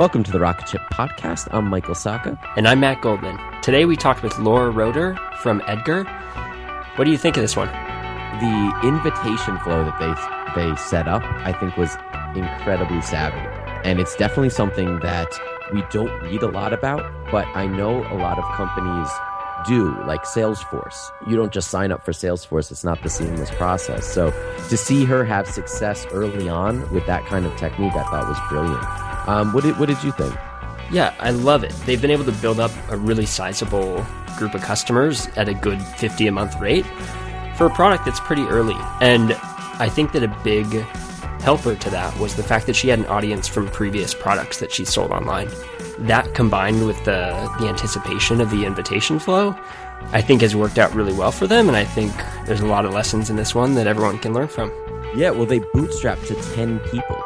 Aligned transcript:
Welcome 0.00 0.22
to 0.22 0.32
the 0.32 0.40
Rocket 0.40 0.66
Ship 0.66 0.80
Podcast. 0.90 1.48
I'm 1.50 1.66
Michael 1.66 1.94
Sacca. 1.94 2.38
And 2.56 2.66
I'm 2.66 2.80
Matt 2.80 3.02
Goldman. 3.02 3.38
Today 3.60 3.84
we 3.84 3.96
talked 3.96 4.22
with 4.22 4.38
Laura 4.38 4.70
Roeder 4.70 5.14
from 5.42 5.62
Edgar. 5.66 6.04
What 6.96 7.04
do 7.04 7.10
you 7.10 7.18
think 7.18 7.36
of 7.36 7.42
this 7.42 7.54
one? 7.54 7.66
The 7.66 8.80
invitation 8.82 9.58
flow 9.58 9.84
that 9.84 9.98
they 10.00 10.62
they 10.62 10.74
set 10.76 11.06
up, 11.06 11.22
I 11.22 11.52
think, 11.52 11.76
was 11.76 11.94
incredibly 12.34 13.02
savvy, 13.02 13.46
and 13.86 14.00
it's 14.00 14.16
definitely 14.16 14.48
something 14.48 15.00
that 15.00 15.28
we 15.70 15.84
don't 15.90 16.22
read 16.22 16.42
a 16.42 16.48
lot 16.48 16.72
about. 16.72 17.02
But 17.30 17.46
I 17.48 17.66
know 17.66 17.98
a 18.10 18.16
lot 18.16 18.38
of 18.38 18.44
companies 18.54 19.10
do, 19.66 19.94
like 20.06 20.22
Salesforce. 20.22 21.10
You 21.28 21.36
don't 21.36 21.52
just 21.52 21.68
sign 21.68 21.92
up 21.92 22.06
for 22.06 22.12
Salesforce; 22.12 22.70
it's 22.70 22.84
not 22.84 23.02
the 23.02 23.10
seamless 23.10 23.50
process. 23.50 24.06
So 24.06 24.30
to 24.70 24.78
see 24.78 25.04
her 25.04 25.26
have 25.26 25.46
success 25.46 26.06
early 26.10 26.48
on 26.48 26.90
with 26.90 27.04
that 27.04 27.26
kind 27.26 27.44
of 27.44 27.54
technique, 27.58 27.92
I 27.92 28.04
thought 28.04 28.26
was 28.26 28.40
brilliant. 28.48 29.09
Um, 29.30 29.52
what 29.52 29.62
did 29.64 29.78
what 29.78 29.88
did 29.88 30.02
you 30.02 30.12
think? 30.12 30.34
Yeah, 30.90 31.14
I 31.20 31.30
love 31.30 31.62
it. 31.62 31.72
They've 31.86 32.00
been 32.00 32.10
able 32.10 32.24
to 32.24 32.32
build 32.32 32.58
up 32.58 32.72
a 32.90 32.96
really 32.96 33.26
sizable 33.26 34.04
group 34.36 34.54
of 34.54 34.62
customers 34.62 35.28
at 35.36 35.48
a 35.48 35.54
good 35.54 35.80
50 35.82 36.26
a 36.26 36.32
month 36.32 36.58
rate 36.60 36.84
for 37.56 37.66
a 37.66 37.70
product 37.70 38.04
that's 38.06 38.18
pretty 38.20 38.42
early. 38.46 38.74
And 39.00 39.34
I 39.78 39.88
think 39.88 40.12
that 40.12 40.24
a 40.24 40.36
big 40.42 40.66
helper 41.42 41.74
to 41.76 41.90
that 41.90 42.18
was 42.18 42.34
the 42.34 42.42
fact 42.42 42.66
that 42.66 42.74
she 42.74 42.88
had 42.88 42.98
an 42.98 43.06
audience 43.06 43.46
from 43.46 43.68
previous 43.68 44.14
products 44.14 44.58
that 44.58 44.72
she 44.72 44.84
sold 44.84 45.12
online. 45.12 45.48
That 46.00 46.34
combined 46.34 46.86
with 46.86 46.98
the 47.04 47.20
the 47.60 47.68
anticipation 47.68 48.40
of 48.40 48.50
the 48.50 48.64
invitation 48.64 49.20
flow, 49.20 49.54
I 50.12 50.22
think 50.22 50.40
has 50.40 50.56
worked 50.56 50.78
out 50.78 50.92
really 50.94 51.12
well 51.12 51.30
for 51.30 51.46
them 51.46 51.68
and 51.68 51.76
I 51.76 51.84
think 51.84 52.12
there's 52.46 52.60
a 52.62 52.66
lot 52.66 52.84
of 52.84 52.92
lessons 52.92 53.30
in 53.30 53.36
this 53.36 53.54
one 53.54 53.74
that 53.76 53.86
everyone 53.86 54.18
can 54.18 54.32
learn 54.34 54.48
from. 54.48 54.72
Yeah, 55.14 55.30
well, 55.30 55.46
they 55.46 55.60
bootstrapped 55.60 56.26
to 56.28 56.34
10 56.56 56.80
people. 56.90 57.16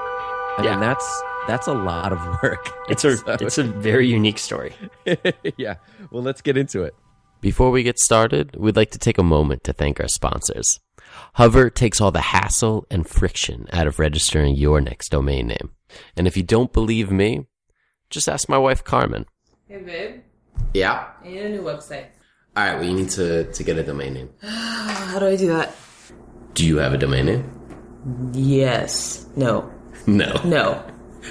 I 0.59 0.62
Yeah. 0.64 0.70
mean, 0.72 0.81
that's 0.81 1.22
that's 1.47 1.66
a 1.66 1.72
lot 1.75 2.12
of 2.12 2.19
work. 2.43 2.71
It's 2.88 3.05
a 3.05 3.16
So- 3.16 3.25
it's 3.41 3.59
a 3.59 3.62
very 3.65 4.06
unique 4.06 4.38
story. 4.38 4.75
yeah. 5.56 5.77
Well, 6.10 6.22
let's 6.22 6.43
get 6.43 6.56
into 6.56 6.82
it. 6.82 6.94
Before 7.41 7.71
we 7.71 7.82
get 7.82 7.99
started, 7.99 8.56
we'd 8.56 8.77
like 8.77 8.91
to 8.93 8.99
take 8.99 9.19
a 9.19 9.22
moment 9.22 9.65
to 9.65 9.72
thank 9.72 10.00
our 10.00 10.09
sponsors. 10.09 10.81
Hover 11.35 11.70
takes 11.70 12.00
all 12.00 12.11
the 12.11 12.20
hassle 12.20 12.87
and 12.91 13.06
friction 13.08 13.67
out 13.73 13.87
of 13.87 13.99
registering 13.99 14.55
your 14.55 14.81
next 14.81 15.11
domain 15.11 15.46
name. 15.49 15.70
And 16.17 16.26
if 16.26 16.37
you 16.37 16.43
don't 16.43 16.73
believe 16.73 17.11
me, 17.11 17.46
just 18.11 18.29
ask 18.29 18.49
my 18.49 18.58
wife 18.58 18.82
Carmen. 18.85 19.26
Hey 19.69 19.79
babe, 19.82 20.20
Yeah. 20.75 21.08
I 21.23 21.29
need 21.29 21.43
a 21.43 21.49
new 21.50 21.62
website. 21.62 22.06
All 22.56 22.64
right. 22.64 22.75
Well, 22.76 22.85
you 22.85 22.94
need 22.94 23.11
to 23.11 23.50
to 23.52 23.62
get 23.64 23.76
a 23.79 23.82
domain 23.82 24.14
name. 24.14 24.31
How 24.43 25.19
do 25.19 25.26
I 25.26 25.37
do 25.37 25.49
that? 25.49 25.75
Do 26.55 26.67
you 26.67 26.76
have 26.79 26.94
a 26.94 26.99
domain 26.99 27.26
name? 27.26 27.44
Yes. 28.32 29.26
No. 29.37 29.70
No. 30.06 30.32
No. 30.44 30.85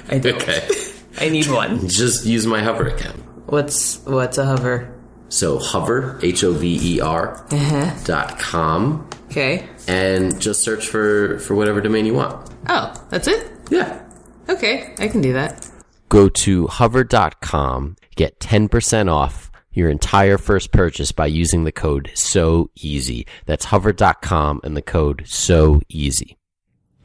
I 0.08 0.18
don't. 0.18 0.36
Okay. 0.36 0.66
I 1.18 1.28
need 1.28 1.46
one. 1.48 1.88
Just 2.00 2.26
use 2.26 2.46
my 2.46 2.62
Hover 2.62 2.88
account. 2.88 3.20
What's 3.46 3.98
what's 4.04 4.38
a 4.38 4.44
hover? 4.46 4.90
So 5.28 5.58
hover 5.58 6.18
h 6.22 6.44
o 6.44 6.52
v 6.52 6.78
e 6.96 7.00
r 7.00 7.44
Uh-huh. 7.50 7.90
dot 8.04 8.38
com 8.38 9.08
Okay. 9.30 9.66
and 9.88 10.40
just 10.40 10.62
search 10.62 10.86
for 10.88 11.38
for 11.40 11.54
whatever 11.54 11.80
domain 11.80 12.06
you 12.06 12.14
want. 12.14 12.48
Oh, 12.68 12.92
that's 13.10 13.26
it? 13.28 13.50
Yeah. 13.70 14.00
Okay, 14.48 14.94
I 14.98 15.08
can 15.08 15.20
do 15.20 15.32
that. 15.34 15.68
Go 16.08 16.28
to 16.44 16.66
hover.com, 16.68 17.96
get 18.16 18.38
10% 18.40 19.10
off 19.10 19.50
your 19.72 19.90
entire 19.90 20.38
first 20.38 20.70
purchase 20.70 21.10
by 21.12 21.26
using 21.26 21.64
the 21.64 21.72
code 21.72 22.10
so 22.14 22.70
easy. 22.76 23.26
That's 23.46 23.64
hover.com 23.66 24.60
and 24.62 24.76
the 24.76 24.82
code 24.82 25.24
so 25.26 25.80
easy. 25.88 26.36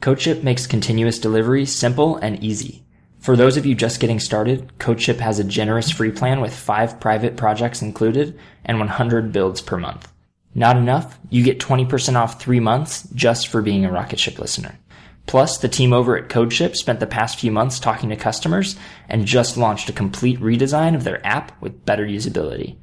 CodeShip 0.00 0.42
makes 0.42 0.66
continuous 0.66 1.18
delivery 1.18 1.66
simple 1.66 2.16
and 2.16 2.42
easy. 2.42 2.82
For 3.18 3.36
those 3.36 3.58
of 3.58 3.66
you 3.66 3.74
just 3.74 4.00
getting 4.00 4.18
started, 4.18 4.72
CodeShip 4.78 5.18
has 5.18 5.38
a 5.38 5.44
generous 5.44 5.90
free 5.90 6.10
plan 6.10 6.40
with 6.40 6.54
five 6.54 6.98
private 6.98 7.36
projects 7.36 7.82
included 7.82 8.38
and 8.64 8.78
100 8.78 9.30
builds 9.30 9.60
per 9.60 9.76
month. 9.76 10.10
Not 10.54 10.78
enough? 10.78 11.18
You 11.28 11.44
get 11.44 11.60
20% 11.60 12.16
off 12.16 12.40
three 12.40 12.60
months 12.60 13.06
just 13.14 13.48
for 13.48 13.60
being 13.60 13.84
a 13.84 13.92
Rocketship 13.92 14.38
listener. 14.38 14.78
Plus, 15.26 15.58
the 15.58 15.68
team 15.68 15.92
over 15.92 16.16
at 16.16 16.30
CodeShip 16.30 16.76
spent 16.76 16.98
the 16.98 17.06
past 17.06 17.38
few 17.38 17.52
months 17.52 17.78
talking 17.78 18.08
to 18.08 18.16
customers 18.16 18.76
and 19.10 19.26
just 19.26 19.58
launched 19.58 19.90
a 19.90 19.92
complete 19.92 20.40
redesign 20.40 20.94
of 20.94 21.04
their 21.04 21.24
app 21.26 21.60
with 21.60 21.84
better 21.84 22.06
usability. 22.06 22.78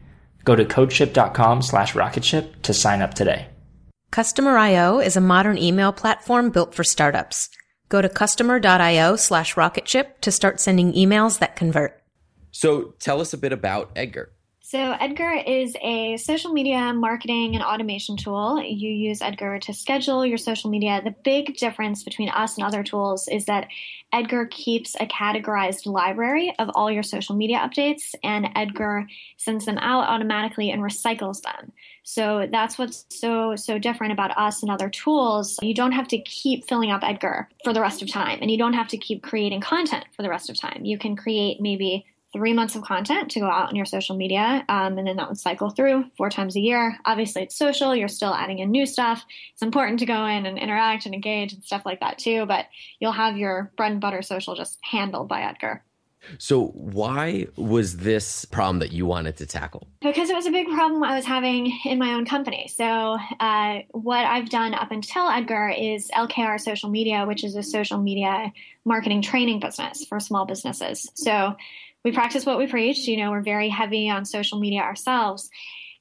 Go 0.46 0.56
to 0.56 0.64
codeship.com 0.66 1.64
slash 1.64 1.96
rocketship 1.96 2.62
to 2.62 2.76
sign 2.76 3.02
up 3.02 3.16
today. 3.16 3.48
Customer.io 4.12 5.00
is 5.00 5.16
a 5.16 5.22
modern 5.22 5.58
email 5.58 5.92
platform 5.92 6.50
built 6.50 6.74
for 6.74 6.84
startups. 6.84 7.50
Go 7.90 8.02
to 8.02 8.10
customer.io 8.10 9.16
slash 9.16 9.56
rocketship 9.56 10.22
to 10.22 10.32
start 10.32 10.60
sending 10.60 10.94
emails 10.94 11.40
that 11.40 11.56
convert. 11.56 12.02
So 12.52 12.96
tell 13.00 13.22
us 13.22 13.34
a 13.34 13.38
bit 13.38 13.54
about 13.54 13.92
Edgar. 13.96 14.32
So, 14.70 14.92
Edgar 15.00 15.32
is 15.32 15.78
a 15.82 16.18
social 16.18 16.52
media 16.52 16.92
marketing 16.92 17.56
and 17.56 17.64
automation 17.64 18.18
tool. 18.18 18.62
You 18.62 18.90
use 18.90 19.22
Edgar 19.22 19.60
to 19.60 19.74
schedule 19.74 20.26
your 20.26 20.38
social 20.38 20.70
media. 20.70 21.02
The 21.02 21.16
big 21.24 21.56
difference 21.56 22.04
between 22.04 22.28
us 22.28 22.58
and 22.58 22.68
other 22.68 22.84
tools 22.84 23.30
is 23.30 23.46
that 23.46 23.70
Edgar 24.14 24.46
keeps 24.46 24.96
a 24.96 25.06
categorized 25.06 25.86
library 25.86 26.54
of 26.60 26.70
all 26.76 26.90
your 26.90 27.04
social 27.04 27.36
media 27.36 27.58
updates, 27.58 28.16
and 28.24 28.48
Edgar 28.56 29.06
sends 29.38 29.66
them 29.66 29.78
out 29.80 30.08
automatically 30.08 30.72
and 30.72 30.82
recycles 30.82 31.42
them. 31.42 31.72
So 32.04 32.48
that's 32.50 32.78
what's 32.78 33.06
so 33.10 33.56
so 33.56 33.78
different 33.78 34.14
about 34.14 34.38
us 34.38 34.64
and 34.64 34.72
other 34.72 34.90
tools. 34.90 35.60
You 35.62 35.74
don't 35.74 35.92
have 35.92 36.08
to 36.10 36.20
keep 36.20 36.68
filling 36.68 36.90
up 36.90 37.04
Edgar 37.04 37.50
for 37.64 37.74
the 37.74 37.82
rest 37.82 38.02
of 38.02 38.10
time, 38.10 38.40
and 38.42 38.50
you 38.50 38.58
don't 38.58 38.74
have 38.74 38.88
to 38.90 38.98
keep 38.98 39.24
creating 39.24 39.62
content 39.62 40.06
for 40.16 40.24
the 40.24 40.30
rest 40.30 40.50
of 40.50 40.58
time. 40.60 40.86
You 40.86 40.98
can 40.98 41.16
create 41.16 41.60
maybe 41.60 42.06
three 42.34 42.54
months 42.54 42.76
of 42.76 42.84
content 42.84 43.32
to 43.32 43.40
go 43.40 43.48
out 43.48 43.70
on 43.70 43.76
your 43.76 43.86
social 43.86 44.16
media, 44.16 44.64
um, 44.70 44.98
and 44.98 45.08
then 45.08 45.16
that 45.18 45.28
would 45.28 45.40
cycle 45.40 45.70
through 45.70 46.06
four 46.18 46.30
times 46.30 46.56
a 46.56 46.60
year. 46.60 46.98
Obviously, 47.06 47.44
it's 47.44 47.58
social. 47.58 47.96
You're 47.96 48.08
still 48.08 48.34
adding 48.34 48.60
in 48.60 48.72
new 48.72 48.86
stuff. 48.86 49.26
It's 49.54 49.62
important 49.62 50.00
to 50.00 50.06
go 50.06 50.26
in 50.26 50.46
and 50.46 50.58
interact 50.58 51.06
and 51.06 51.16
engage 51.16 51.54
and 51.54 51.64
stuff 51.64 51.84
like 51.86 52.02
that 52.02 52.18
too. 52.18 52.46
But 52.46 52.66
you'll 53.00 53.12
have 53.12 53.38
your 53.38 53.72
bread 53.78 53.92
and 53.92 54.02
butter 54.02 54.22
social 54.22 54.56
just 54.56 54.78
handled 54.84 55.28
by 55.28 55.42
Edgar. 55.42 55.84
So, 56.40 56.68
why 56.68 57.48
was 57.56 57.98
this 57.98 58.46
problem 58.46 58.80
that 58.80 58.92
you 58.92 59.06
wanted 59.06 59.38
to 59.38 59.46
tackle? 59.46 59.88
Because 60.02 60.30
it 60.30 60.36
was 60.36 60.46
a 60.46 60.52
big 60.52 60.68
problem 60.68 61.04
I 61.04 61.16
was 61.16 61.26
having 61.26 61.78
in 61.86 62.00
my 62.00 62.14
own 62.14 62.26
company. 62.26 62.68
So, 62.68 63.18
uh, 63.40 63.80
what 63.92 64.26
I've 64.26 64.50
done 64.50 64.74
up 64.74 64.92
until 64.92 65.30
Edgar 65.30 65.70
is 65.70 66.10
LKR 66.12 66.60
Social 66.60 66.90
Media, 66.90 67.26
which 67.26 67.44
is 67.44 67.56
a 67.56 67.64
social 67.64 68.00
media 68.00 68.52
marketing 68.86 69.22
training 69.22 69.60
business 69.60 70.06
for 70.06 70.20
small 70.20 70.46
businesses. 70.46 71.10
So, 71.14 71.56
we 72.04 72.12
practice 72.12 72.46
what 72.46 72.58
we 72.58 72.68
preach. 72.68 73.08
You 73.08 73.18
know, 73.18 73.32
we're 73.32 73.42
very 73.42 73.70
heavy 73.70 74.10
on 74.10 74.26
social 74.26 74.60
media 74.60 74.82
ourselves. 74.82 75.50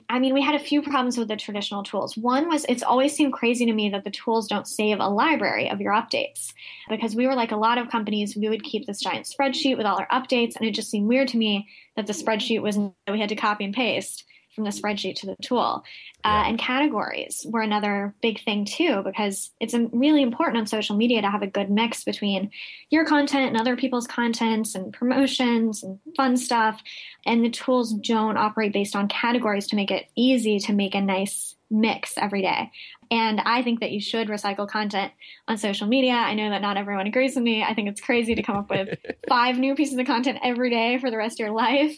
I 0.08 0.20
mean, 0.20 0.34
we 0.34 0.42
had 0.42 0.54
a 0.54 0.60
few 0.60 0.82
problems 0.82 1.18
with 1.18 1.26
the 1.28 1.36
traditional 1.36 1.82
tools. 1.82 2.16
One 2.16 2.48
was 2.48 2.64
it's 2.68 2.82
always 2.82 3.14
seemed 3.14 3.32
crazy 3.32 3.66
to 3.66 3.72
me 3.72 3.88
that 3.90 4.04
the 4.04 4.10
tools 4.10 4.46
don't 4.46 4.68
save 4.68 5.00
a 5.00 5.08
library 5.08 5.68
of 5.68 5.80
your 5.80 5.92
updates 5.92 6.52
because 6.88 7.16
we 7.16 7.26
were 7.26 7.34
like 7.34 7.50
a 7.50 7.56
lot 7.56 7.78
of 7.78 7.90
companies, 7.90 8.36
we 8.36 8.48
would 8.48 8.62
keep 8.62 8.86
this 8.86 9.00
giant 9.00 9.26
spreadsheet 9.26 9.76
with 9.76 9.86
all 9.86 9.98
our 9.98 10.08
updates, 10.08 10.54
and 10.54 10.66
it 10.66 10.74
just 10.74 10.90
seemed 10.90 11.08
weird 11.08 11.28
to 11.28 11.36
me 11.36 11.68
that 11.96 12.06
the 12.06 12.12
spreadsheet 12.12 12.62
was 12.62 12.78
we 13.10 13.18
had 13.18 13.30
to 13.30 13.36
copy 13.36 13.64
and 13.64 13.74
paste 13.74 14.24
from 14.56 14.64
the 14.64 14.70
spreadsheet 14.70 15.14
to 15.16 15.26
the 15.26 15.36
tool. 15.42 15.84
Uh, 16.24 16.44
and 16.46 16.58
categories 16.58 17.46
were 17.48 17.60
another 17.60 18.14
big 18.22 18.42
thing 18.42 18.64
too, 18.64 19.02
because 19.04 19.50
it's 19.60 19.74
really 19.92 20.22
important 20.22 20.58
on 20.58 20.66
social 20.66 20.96
media 20.96 21.22
to 21.22 21.30
have 21.30 21.42
a 21.42 21.46
good 21.46 21.70
mix 21.70 22.02
between 22.02 22.50
your 22.90 23.04
content 23.04 23.48
and 23.48 23.60
other 23.60 23.76
people's 23.76 24.06
contents 24.06 24.74
and 24.74 24.92
promotions 24.92 25.82
and 25.82 26.00
fun 26.16 26.36
stuff. 26.36 26.82
And 27.26 27.44
the 27.44 27.50
tools 27.50 27.92
don't 27.92 28.38
operate 28.38 28.72
based 28.72 28.96
on 28.96 29.08
categories 29.08 29.66
to 29.68 29.76
make 29.76 29.90
it 29.90 30.06
easy 30.16 30.58
to 30.60 30.72
make 30.72 30.94
a 30.94 31.00
nice 31.00 31.55
mix 31.70 32.14
every 32.16 32.42
day. 32.42 32.70
And 33.10 33.40
I 33.44 33.62
think 33.62 33.80
that 33.80 33.92
you 33.92 34.00
should 34.00 34.28
recycle 34.28 34.68
content 34.68 35.12
on 35.46 35.58
social 35.58 35.86
media. 35.86 36.12
I 36.12 36.34
know 36.34 36.50
that 36.50 36.60
not 36.60 36.76
everyone 36.76 37.06
agrees 37.06 37.34
with 37.34 37.44
me. 37.44 37.62
I 37.62 37.74
think 37.74 37.88
it's 37.88 38.00
crazy 38.00 38.34
to 38.34 38.42
come 38.42 38.56
up 38.56 38.70
with 38.70 38.98
five 39.28 39.58
new 39.58 39.74
pieces 39.74 39.98
of 39.98 40.06
content 40.06 40.38
every 40.42 40.70
day 40.70 40.98
for 40.98 41.10
the 41.10 41.16
rest 41.16 41.40
of 41.40 41.44
your 41.44 41.54
life. 41.54 41.96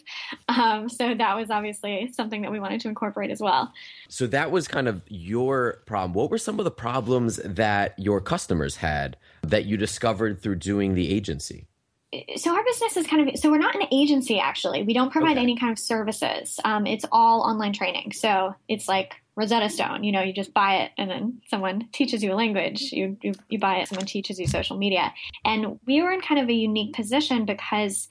Um, 0.49 0.89
so 0.89 1.15
that 1.15 1.37
was 1.37 1.51
obviously 1.51 2.13
something 2.13 2.43
that 2.43 2.53
we 2.53 2.61
wanted 2.61 2.81
to 2.83 2.89
incorporate 2.89 3.31
as 3.31 3.41
well. 3.41 3.73
So 4.09 4.27
that 4.29 4.51
was 4.51 4.69
kind 4.69 4.89
of 4.89 5.03
your 5.09 5.83
problem. 5.87 6.13
What 6.15 6.31
were 6.31 6.39
some 6.39 6.59
of 6.59 6.65
the 6.65 6.71
problems 6.71 7.37
that 7.45 7.95
your 7.99 8.21
customers 8.21 8.77
had 8.77 9.17
that 9.43 9.65
you 9.65 9.77
discovered 9.77 10.43
through 10.43 10.57
doing 10.57 10.95
the 10.95 11.11
agency? 11.13 11.69
So 12.37 12.55
our 12.55 12.65
business 12.65 12.97
is 12.97 13.07
kind 13.07 13.29
of 13.29 13.39
so 13.39 13.51
we're 13.51 13.59
not 13.59 13.75
an 13.75 13.87
agency 13.93 14.41
actually 14.41 14.83
we 14.83 14.95
don't 14.95 15.13
provide 15.13 15.33
okay. 15.33 15.43
any 15.43 15.57
kind 15.57 15.73
of 15.73 15.79
services 15.79 16.59
um, 16.65 16.87
it's 16.87 17.05
all 17.13 17.43
online 17.43 17.73
training 17.73 18.13
so 18.13 18.55
it's 18.69 18.89
like 18.89 19.17
Rosetta 19.39 19.71
Stone. 19.71 20.03
You 20.03 20.11
know, 20.11 20.21
you 20.21 20.33
just 20.33 20.53
buy 20.53 20.79
it 20.79 20.91
and 20.99 21.09
then 21.09 21.41
someone 21.47 21.89
teaches 21.93 22.25
you 22.25 22.33
a 22.33 22.35
language. 22.35 22.91
You, 22.91 23.17
you, 23.23 23.35
you 23.49 23.61
buy 23.61 23.77
it, 23.77 23.89
someone 23.89 24.05
teaches 24.05 24.41
you 24.41 24.49
social 24.49 24.77
media. 24.77 25.15
And 25.45 25.79
we 25.87 26.03
were 26.03 26.11
in 26.11 26.21
kind 26.21 26.41
of 26.41 26.49
a 26.49 26.53
unique 26.53 26.93
position 26.93 27.47
because 27.47 28.09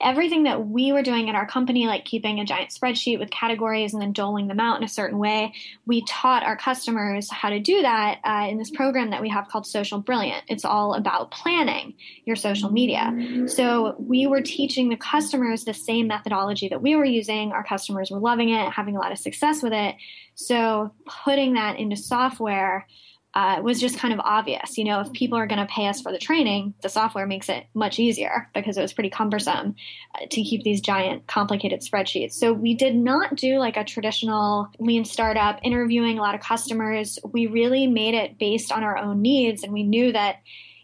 everything 0.00 0.44
that 0.44 0.66
we 0.66 0.92
were 0.92 1.02
doing 1.02 1.28
at 1.28 1.34
our 1.34 1.46
company, 1.46 1.86
like 1.86 2.04
keeping 2.04 2.38
a 2.38 2.44
giant 2.44 2.70
spreadsheet 2.70 3.18
with 3.18 3.30
categories 3.30 3.92
and 3.92 4.02
then 4.02 4.12
doling 4.12 4.46
them 4.46 4.60
out 4.60 4.76
in 4.78 4.84
a 4.84 4.88
certain 4.88 5.18
way, 5.18 5.52
we 5.86 6.04
taught 6.06 6.42
our 6.42 6.56
customers 6.56 7.30
how 7.30 7.48
to 7.48 7.60
do 7.60 7.82
that 7.82 8.18
uh, 8.24 8.46
in 8.48 8.58
this 8.58 8.70
program 8.70 9.10
that 9.10 9.22
we 9.22 9.28
have 9.28 9.48
called 9.48 9.66
Social 9.66 9.98
Brilliant. 9.98 10.44
It's 10.48 10.64
all 10.64 10.94
about 10.94 11.30
planning 11.30 11.94
your 12.24 12.36
social 12.36 12.70
media. 12.70 13.46
So 13.48 13.96
we 13.98 14.26
were 14.26 14.42
teaching 14.42 14.88
the 14.88 14.96
customers 14.96 15.64
the 15.64 15.74
same 15.74 16.06
methodology 16.06 16.68
that 16.68 16.82
we 16.82 16.96
were 16.96 17.04
using. 17.04 17.52
Our 17.52 17.64
customers 17.64 18.10
were 18.10 18.20
loving 18.20 18.50
it, 18.50 18.70
having 18.70 18.96
a 18.96 19.00
lot 19.00 19.12
of 19.12 19.18
success 19.18 19.62
with 19.62 19.72
it. 19.72 19.96
So 20.34 20.92
putting 21.24 21.54
that 21.54 21.78
into 21.78 21.96
software 21.96 22.86
uh, 23.36 23.60
was 23.60 23.78
just 23.78 23.98
kind 23.98 24.14
of 24.14 24.20
obvious. 24.20 24.78
You 24.78 24.84
know, 24.84 25.00
if 25.00 25.12
people 25.12 25.36
are 25.36 25.46
going 25.46 25.58
to 25.58 25.66
pay 25.66 25.88
us 25.88 26.00
for 26.00 26.10
the 26.10 26.18
training, 26.18 26.72
the 26.80 26.88
software 26.88 27.26
makes 27.26 27.50
it 27.50 27.66
much 27.74 27.98
easier 27.98 28.48
because 28.54 28.78
it 28.78 28.82
was 28.82 28.94
pretty 28.94 29.10
cumbersome 29.10 29.74
uh, 30.14 30.24
to 30.30 30.42
keep 30.42 30.64
these 30.64 30.80
giant, 30.80 31.26
complicated 31.26 31.82
spreadsheets. 31.82 32.32
So 32.32 32.54
we 32.54 32.72
did 32.72 32.96
not 32.96 33.36
do 33.36 33.58
like 33.58 33.76
a 33.76 33.84
traditional 33.84 34.68
lean 34.78 35.04
startup 35.04 35.60
interviewing 35.62 36.18
a 36.18 36.22
lot 36.22 36.34
of 36.34 36.40
customers. 36.40 37.18
We 37.30 37.46
really 37.46 37.86
made 37.86 38.14
it 38.14 38.38
based 38.38 38.72
on 38.72 38.82
our 38.82 38.96
own 38.96 39.20
needs, 39.20 39.62
and 39.62 39.72
we 39.72 39.82
knew 39.82 40.12
that 40.12 40.36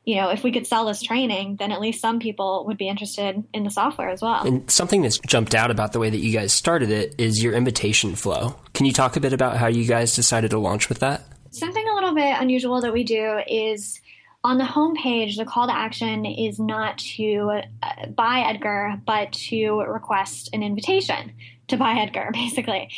you 0.04 0.16
know, 0.16 0.30
if 0.30 0.42
we 0.42 0.50
could 0.50 0.66
sell 0.66 0.86
this 0.86 1.00
training, 1.00 1.56
then 1.60 1.70
at 1.70 1.80
least 1.80 2.00
some 2.00 2.18
people 2.18 2.64
would 2.66 2.76
be 2.76 2.88
interested 2.88 3.44
in 3.54 3.62
the 3.62 3.70
software 3.70 4.08
as 4.08 4.20
well. 4.20 4.44
And 4.44 4.68
something 4.68 5.00
that's 5.00 5.18
jumped 5.20 5.54
out 5.54 5.70
about 5.70 5.92
the 5.92 6.00
way 6.00 6.10
that 6.10 6.18
you 6.18 6.32
guys 6.32 6.52
started 6.52 6.90
it 6.90 7.14
is 7.18 7.40
your 7.40 7.54
invitation 7.54 8.16
flow. 8.16 8.56
Can 8.74 8.84
you 8.84 8.92
talk 8.92 9.16
a 9.16 9.20
bit 9.20 9.32
about 9.32 9.58
how 9.58 9.68
you 9.68 9.86
guys 9.86 10.16
decided 10.16 10.50
to 10.50 10.58
launch 10.58 10.88
with 10.88 10.98
that? 10.98 11.22
Something 11.52 11.81
little 12.12 12.30
bit 12.30 12.40
unusual 12.40 12.80
that 12.80 12.92
we 12.92 13.04
do 13.04 13.40
is 13.46 14.00
on 14.44 14.58
the 14.58 14.64
homepage, 14.64 15.36
the 15.36 15.44
call 15.44 15.66
to 15.68 15.74
action 15.74 16.26
is 16.26 16.58
not 16.58 16.98
to 16.98 17.60
uh, 17.82 18.06
buy 18.08 18.40
Edgar, 18.40 19.00
but 19.06 19.32
to 19.32 19.80
request 19.82 20.50
an 20.52 20.62
invitation 20.62 21.32
to 21.68 21.76
buy 21.76 21.94
Edgar, 22.00 22.30
basically. 22.32 22.90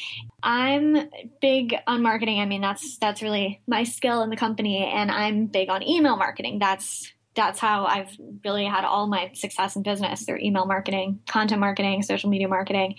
I'm 0.42 1.08
big 1.40 1.74
on 1.86 2.02
marketing. 2.02 2.40
I 2.40 2.46
mean, 2.46 2.60
that's 2.60 2.98
that's 2.98 3.22
really 3.22 3.60
my 3.66 3.84
skill 3.84 4.22
in 4.22 4.30
the 4.30 4.36
company, 4.36 4.84
and 4.84 5.10
I'm 5.10 5.46
big 5.46 5.68
on 5.68 5.82
email 5.82 6.16
marketing. 6.16 6.58
That's 6.58 7.12
that's 7.34 7.58
how 7.58 7.84
I've 7.84 8.16
really 8.44 8.64
had 8.64 8.84
all 8.84 9.06
my 9.06 9.32
success 9.34 9.76
in 9.76 9.82
business 9.82 10.24
through 10.24 10.38
email 10.38 10.66
marketing, 10.66 11.20
content 11.26 11.60
marketing, 11.60 12.02
social 12.02 12.30
media 12.30 12.48
marketing. 12.48 12.96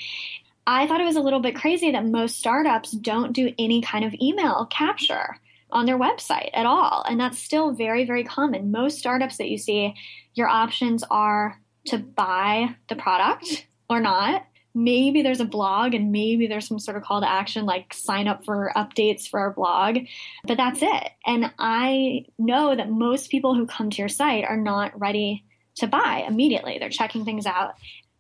I 0.68 0.88
thought 0.88 1.00
it 1.00 1.06
was 1.06 1.16
a 1.16 1.22
little 1.22 1.40
bit 1.40 1.56
crazy 1.56 1.92
that 1.92 2.06
most 2.06 2.38
startups 2.38 2.92
don't 2.92 3.34
do 3.34 3.54
any 3.58 3.82
kind 3.82 4.04
of 4.04 4.16
email 4.20 4.66
capture 4.66 5.38
on 5.76 5.86
their 5.86 6.00
website 6.00 6.50
at 6.54 6.66
all. 6.66 7.04
And 7.08 7.20
that's 7.20 7.38
still 7.38 7.74
very, 7.74 8.06
very 8.06 8.24
common. 8.24 8.72
Most 8.72 8.98
startups 8.98 9.38
that 9.38 9.50
you 9.50 9.58
see, 9.58 9.94
your 10.34 10.48
options 10.48 11.04
are 11.12 11.60
to 11.88 11.98
buy 11.98 12.76
the 12.90 12.96
product 12.96 13.68
or 13.90 14.00
not. 14.00 14.46
Maybe 14.74 15.22
there's 15.22 15.42
a 15.42 15.46
blog 15.46 15.94
and 15.94 16.12
maybe 16.12 16.48
there's 16.48 16.68
some 16.68 16.80
sort 16.80 16.98
of 16.98 17.04
call 17.04 17.22
to 17.22 17.30
action 17.30 17.66
like 17.66 17.94
sign 17.94 18.28
up 18.28 18.44
for 18.44 18.72
updates 18.76 19.28
for 19.28 19.40
our 19.40 19.52
blog, 19.52 20.00
but 20.46 20.58
that's 20.58 20.82
it. 20.82 21.12
And 21.26 21.54
I 21.60 22.26
know 22.40 22.76
that 22.76 22.90
most 22.90 23.30
people 23.30 23.54
who 23.56 23.68
come 23.68 23.90
to 23.90 24.02
your 24.02 24.10
site 24.10 24.44
are 24.44 24.58
not 24.58 24.98
ready 25.00 25.46
to 25.76 25.88
buy 25.88 26.26
immediately. 26.28 26.78
They're 26.80 26.90
checking 26.90 27.26
things 27.26 27.46
out 27.46 27.76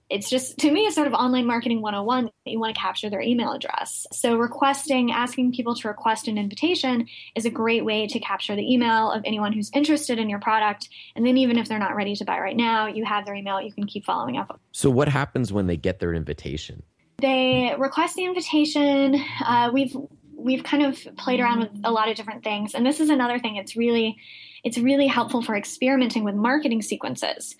it's 0.09 0.29
just 0.29 0.59
to 0.59 0.71
me 0.71 0.81
it's 0.81 0.95
sort 0.95 1.07
of 1.07 1.13
online 1.13 1.45
marketing 1.45 1.81
101 1.81 2.25
that 2.25 2.51
you 2.51 2.59
want 2.59 2.75
to 2.75 2.79
capture 2.79 3.09
their 3.09 3.21
email 3.21 3.51
address. 3.51 4.05
So 4.11 4.37
requesting 4.37 5.11
asking 5.11 5.53
people 5.53 5.75
to 5.75 5.87
request 5.87 6.27
an 6.27 6.37
invitation 6.37 7.07
is 7.35 7.45
a 7.45 7.49
great 7.49 7.83
way 7.83 8.07
to 8.07 8.19
capture 8.19 8.55
the 8.55 8.73
email 8.73 9.11
of 9.11 9.23
anyone 9.25 9.51
who's 9.53 9.71
interested 9.73 10.19
in 10.19 10.29
your 10.29 10.39
product. 10.39 10.89
And 11.15 11.25
then 11.25 11.37
even 11.37 11.57
if 11.57 11.67
they're 11.67 11.79
not 11.79 11.95
ready 11.95 12.15
to 12.17 12.25
buy 12.25 12.39
right 12.39 12.55
now 12.55 12.87
you 12.87 13.03
have 13.05 13.25
their 13.25 13.35
email 13.35 13.59
you 13.61 13.73
can 13.73 13.87
keep 13.87 14.05
following 14.05 14.37
up. 14.37 14.59
So 14.71 14.89
what 14.89 15.07
happens 15.07 15.51
when 15.51 15.67
they 15.67 15.77
get 15.77 15.99
their 15.99 16.13
invitation? 16.13 16.83
They 17.17 17.73
request 17.77 18.15
the 18.15 18.25
invitation. 18.25 19.15
Uh, 19.43 19.71
we've 19.73 19.95
we've 20.35 20.63
kind 20.63 20.83
of 20.83 20.99
played 21.17 21.39
around 21.39 21.61
with 21.61 21.69
a 21.83 21.91
lot 21.91 22.09
of 22.09 22.15
different 22.15 22.43
things, 22.43 22.75
and 22.75 22.85
this 22.85 22.99
is 22.99 23.09
another 23.09 23.39
thing. 23.39 23.55
It's 23.55 23.75
really 23.75 24.17
it's 24.63 24.77
really 24.77 25.07
helpful 25.07 25.41
for 25.41 25.55
experimenting 25.55 26.23
with 26.23 26.35
marketing 26.35 26.81
sequences 26.81 27.55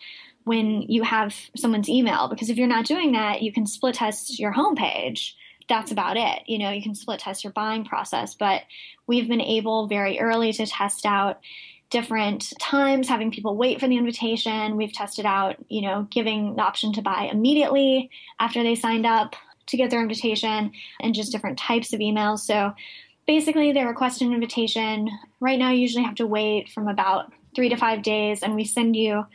when 0.45 0.83
you 0.83 1.03
have 1.03 1.35
someone's 1.57 1.89
email 1.89 2.27
because 2.29 2.49
if 2.49 2.57
you're 2.57 2.67
not 2.67 2.85
doing 2.85 3.11
that, 3.11 3.41
you 3.41 3.51
can 3.51 3.65
split 3.65 3.95
test 3.95 4.39
your 4.39 4.53
homepage. 4.53 5.33
That's 5.67 5.91
about 5.91 6.17
it. 6.17 6.43
You 6.45 6.59
know, 6.59 6.69
you 6.69 6.81
can 6.81 6.95
split 6.95 7.19
test 7.19 7.43
your 7.43 7.51
buying 7.51 7.83
process, 7.83 8.35
but 8.35 8.61
we've 9.07 9.27
been 9.27 9.41
able 9.41 9.87
very 9.87 10.19
early 10.19 10.53
to 10.53 10.65
test 10.67 11.05
out 11.05 11.41
different 11.89 12.53
times, 12.59 13.09
having 13.09 13.31
people 13.31 13.55
wait 13.55 13.79
for 13.79 13.87
the 13.87 13.97
invitation. 13.97 14.77
We've 14.77 14.93
tested 14.93 15.25
out, 15.25 15.55
you 15.67 15.81
know, 15.81 16.07
giving 16.11 16.55
the 16.55 16.61
option 16.61 16.93
to 16.93 17.01
buy 17.01 17.29
immediately 17.31 18.09
after 18.39 18.61
they 18.61 18.75
signed 18.75 19.05
up 19.05 19.35
to 19.67 19.77
get 19.77 19.89
their 19.89 20.01
invitation 20.01 20.71
and 20.99 21.15
just 21.15 21.31
different 21.31 21.57
types 21.57 21.93
of 21.93 21.99
emails. 21.99 22.39
So 22.39 22.73
basically, 23.25 23.71
they 23.71 23.83
request 23.83 24.21
an 24.21 24.33
invitation. 24.33 25.09
Right 25.39 25.57
now, 25.57 25.71
you 25.71 25.81
usually 25.81 26.03
have 26.03 26.15
to 26.15 26.27
wait 26.27 26.69
from 26.69 26.87
about 26.87 27.31
three 27.55 27.69
to 27.69 27.77
five 27.77 28.03
days, 28.03 28.43
and 28.43 28.53
we 28.53 28.65
send 28.65 28.95
you 28.95 29.25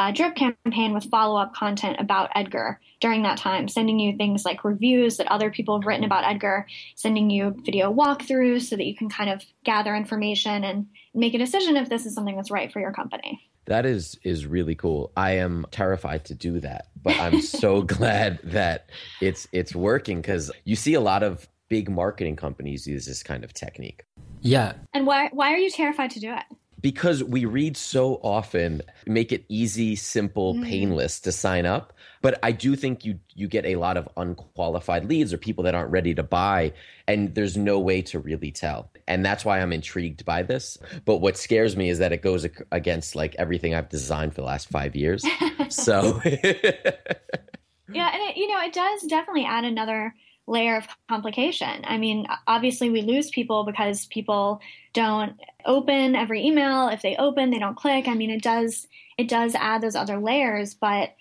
a 0.00 0.12
drip 0.12 0.34
campaign 0.34 0.94
with 0.94 1.04
follow 1.10 1.38
up 1.38 1.54
content 1.54 1.96
about 2.00 2.30
Edgar 2.34 2.80
during 3.00 3.22
that 3.22 3.36
time, 3.36 3.68
sending 3.68 3.98
you 3.98 4.16
things 4.16 4.46
like 4.46 4.64
reviews 4.64 5.18
that 5.18 5.30
other 5.30 5.50
people 5.50 5.78
have 5.78 5.86
written 5.86 6.04
about 6.04 6.24
Edgar, 6.24 6.66
sending 6.94 7.28
you 7.28 7.54
video 7.64 7.92
walkthroughs 7.92 8.62
so 8.62 8.76
that 8.76 8.86
you 8.86 8.96
can 8.96 9.10
kind 9.10 9.28
of 9.28 9.44
gather 9.62 9.94
information 9.94 10.64
and 10.64 10.86
make 11.14 11.34
a 11.34 11.38
decision 11.38 11.76
if 11.76 11.90
this 11.90 12.06
is 12.06 12.14
something 12.14 12.34
that's 12.34 12.50
right 12.50 12.72
for 12.72 12.80
your 12.80 12.92
company. 12.92 13.46
That 13.66 13.84
is 13.84 14.18
is 14.24 14.46
really 14.46 14.74
cool. 14.74 15.12
I 15.18 15.32
am 15.32 15.66
terrified 15.70 16.24
to 16.26 16.34
do 16.34 16.60
that, 16.60 16.86
but 17.02 17.18
I'm 17.20 17.42
so 17.42 17.82
glad 17.98 18.40
that 18.42 18.88
it's 19.20 19.46
it's 19.52 19.76
working 19.76 20.22
cuz 20.22 20.50
you 20.64 20.76
see 20.76 20.94
a 20.94 21.00
lot 21.00 21.22
of 21.22 21.46
big 21.68 21.90
marketing 21.90 22.36
companies 22.36 22.86
use 22.86 23.04
this 23.04 23.22
kind 23.22 23.44
of 23.44 23.52
technique. 23.52 24.02
Yeah. 24.40 24.72
And 24.94 25.06
why 25.06 25.28
why 25.32 25.52
are 25.52 25.58
you 25.58 25.70
terrified 25.70 26.10
to 26.12 26.20
do 26.20 26.32
it? 26.32 26.44
Because 26.80 27.22
we 27.22 27.44
read 27.44 27.76
so 27.76 28.20
often 28.22 28.82
make 29.06 29.32
it 29.32 29.44
easy 29.48 29.96
simple 29.96 30.54
mm. 30.54 30.64
painless 30.64 31.20
to 31.20 31.32
sign 31.32 31.66
up. 31.66 31.92
But 32.22 32.38
i 32.42 32.52
do 32.52 32.76
think 32.76 33.04
you 33.04 33.18
you 33.34 33.48
get 33.48 33.64
a 33.64 33.76
lot 33.76 33.96
of 33.96 34.08
unqualified 34.16 35.06
leads 35.06 35.32
or 35.32 35.38
people 35.38 35.64
that 35.64 35.74
aren't 35.74 35.90
ready 35.90 36.14
to 36.14 36.22
buy 36.22 36.72
and 37.08 37.34
there's 37.34 37.56
no 37.56 37.78
way 37.78 38.02
to 38.02 38.18
really 38.18 38.50
tell. 38.50 38.90
And 39.08 39.24
that's 39.24 39.44
why 39.44 39.60
i'm 39.60 39.72
intrigued 39.72 40.24
by 40.24 40.42
this. 40.42 40.78
But 41.04 41.18
what 41.18 41.36
scares 41.36 41.76
me 41.76 41.88
is 41.88 41.98
that 41.98 42.12
it 42.12 42.22
goes 42.22 42.46
against 42.72 43.16
like 43.16 43.34
everything 43.36 43.74
i've 43.74 43.88
designed 43.88 44.34
for 44.34 44.42
the 44.42 44.46
last 44.46 44.68
5 44.68 44.96
years. 44.96 45.24
So 45.68 46.20
yeah 46.24 48.10
and 48.12 48.22
it, 48.28 48.36
you 48.36 48.48
know 48.48 48.60
it 48.60 48.72
does 48.72 49.02
definitely 49.02 49.44
add 49.44 49.64
another 49.64 50.14
layer 50.50 50.76
of 50.76 50.88
complication. 51.08 51.84
I 51.84 51.96
mean, 51.96 52.26
obviously, 52.46 52.90
we 52.90 53.02
lose 53.02 53.30
people 53.30 53.64
because 53.64 54.06
people 54.06 54.60
don't 54.92 55.40
open 55.64 56.16
every 56.16 56.44
email. 56.44 56.88
If 56.88 57.02
they 57.02 57.16
open, 57.16 57.50
they 57.50 57.58
don't 57.58 57.76
click. 57.76 58.08
I 58.08 58.14
mean, 58.14 58.30
it 58.30 58.42
does 58.42 58.86
it 59.16 59.28
does 59.28 59.54
add 59.54 59.82
those 59.82 59.96
other 59.96 60.18
layers, 60.18 60.74
but 60.74 61.14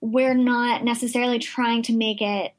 we're 0.00 0.34
not 0.34 0.84
necessarily 0.84 1.38
trying 1.38 1.82
to 1.84 1.96
make 1.96 2.20
it 2.20 2.52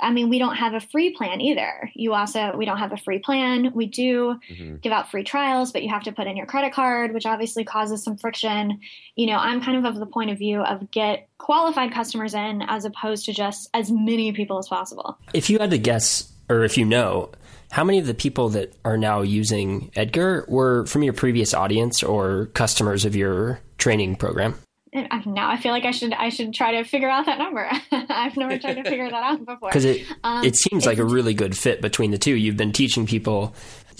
I 0.00 0.10
mean, 0.10 0.28
we 0.28 0.38
don't 0.38 0.56
have 0.56 0.74
a 0.74 0.80
free 0.80 1.10
plan 1.10 1.40
either. 1.40 1.90
You 1.94 2.14
also, 2.14 2.56
we 2.56 2.64
don't 2.64 2.78
have 2.78 2.92
a 2.92 2.96
free 2.96 3.20
plan. 3.20 3.72
We 3.74 3.86
do 3.86 4.38
mm-hmm. 4.50 4.76
give 4.76 4.92
out 4.92 5.10
free 5.10 5.22
trials, 5.22 5.72
but 5.72 5.82
you 5.82 5.90
have 5.90 6.02
to 6.04 6.12
put 6.12 6.26
in 6.26 6.36
your 6.36 6.46
credit 6.46 6.72
card, 6.72 7.14
which 7.14 7.26
obviously 7.26 7.64
causes 7.64 8.02
some 8.02 8.16
friction. 8.16 8.80
You 9.14 9.26
know, 9.26 9.36
I'm 9.36 9.62
kind 9.62 9.78
of 9.78 9.84
of 9.84 10.00
the 10.00 10.06
point 10.06 10.30
of 10.30 10.38
view 10.38 10.60
of 10.60 10.90
get 10.90 11.28
qualified 11.38 11.92
customers 11.92 12.34
in 12.34 12.62
as 12.62 12.84
opposed 12.84 13.26
to 13.26 13.32
just 13.32 13.70
as 13.72 13.90
many 13.90 14.32
people 14.32 14.58
as 14.58 14.68
possible. 14.68 15.18
If 15.32 15.48
you 15.50 15.58
had 15.58 15.70
to 15.70 15.78
guess, 15.78 16.30
or 16.48 16.64
if 16.64 16.76
you 16.76 16.84
know, 16.84 17.30
how 17.70 17.84
many 17.84 17.98
of 18.00 18.06
the 18.06 18.14
people 18.14 18.48
that 18.50 18.74
are 18.84 18.98
now 18.98 19.22
using 19.22 19.92
Edgar 19.94 20.44
were 20.48 20.84
from 20.86 21.04
your 21.04 21.12
previous 21.12 21.54
audience 21.54 22.02
or 22.02 22.46
customers 22.46 23.04
of 23.04 23.14
your 23.14 23.60
training 23.78 24.16
program? 24.16 24.58
Now 24.92 25.48
I 25.48 25.56
feel 25.56 25.72
like 25.72 25.84
I 25.84 25.90
should 25.90 26.12
I 26.12 26.30
should 26.30 26.52
try 26.52 26.72
to 26.72 26.84
figure 26.84 27.08
out 27.08 27.26
that 27.26 27.38
number. 27.38 27.70
I've 27.92 28.36
never 28.36 28.58
tried 28.58 28.74
to 28.74 28.84
figure 28.84 29.08
that 29.08 29.22
out 29.22 29.44
before. 29.44 29.68
Because 29.68 29.84
it 29.84 30.06
um, 30.24 30.44
it 30.44 30.56
seems 30.56 30.86
like 30.86 30.98
a 30.98 31.04
really 31.04 31.34
good 31.34 31.56
fit 31.56 31.80
between 31.80 32.10
the 32.10 32.18
two. 32.18 32.34
You've 32.34 32.56
been 32.56 32.72
teaching 32.72 33.06
people 33.06 33.54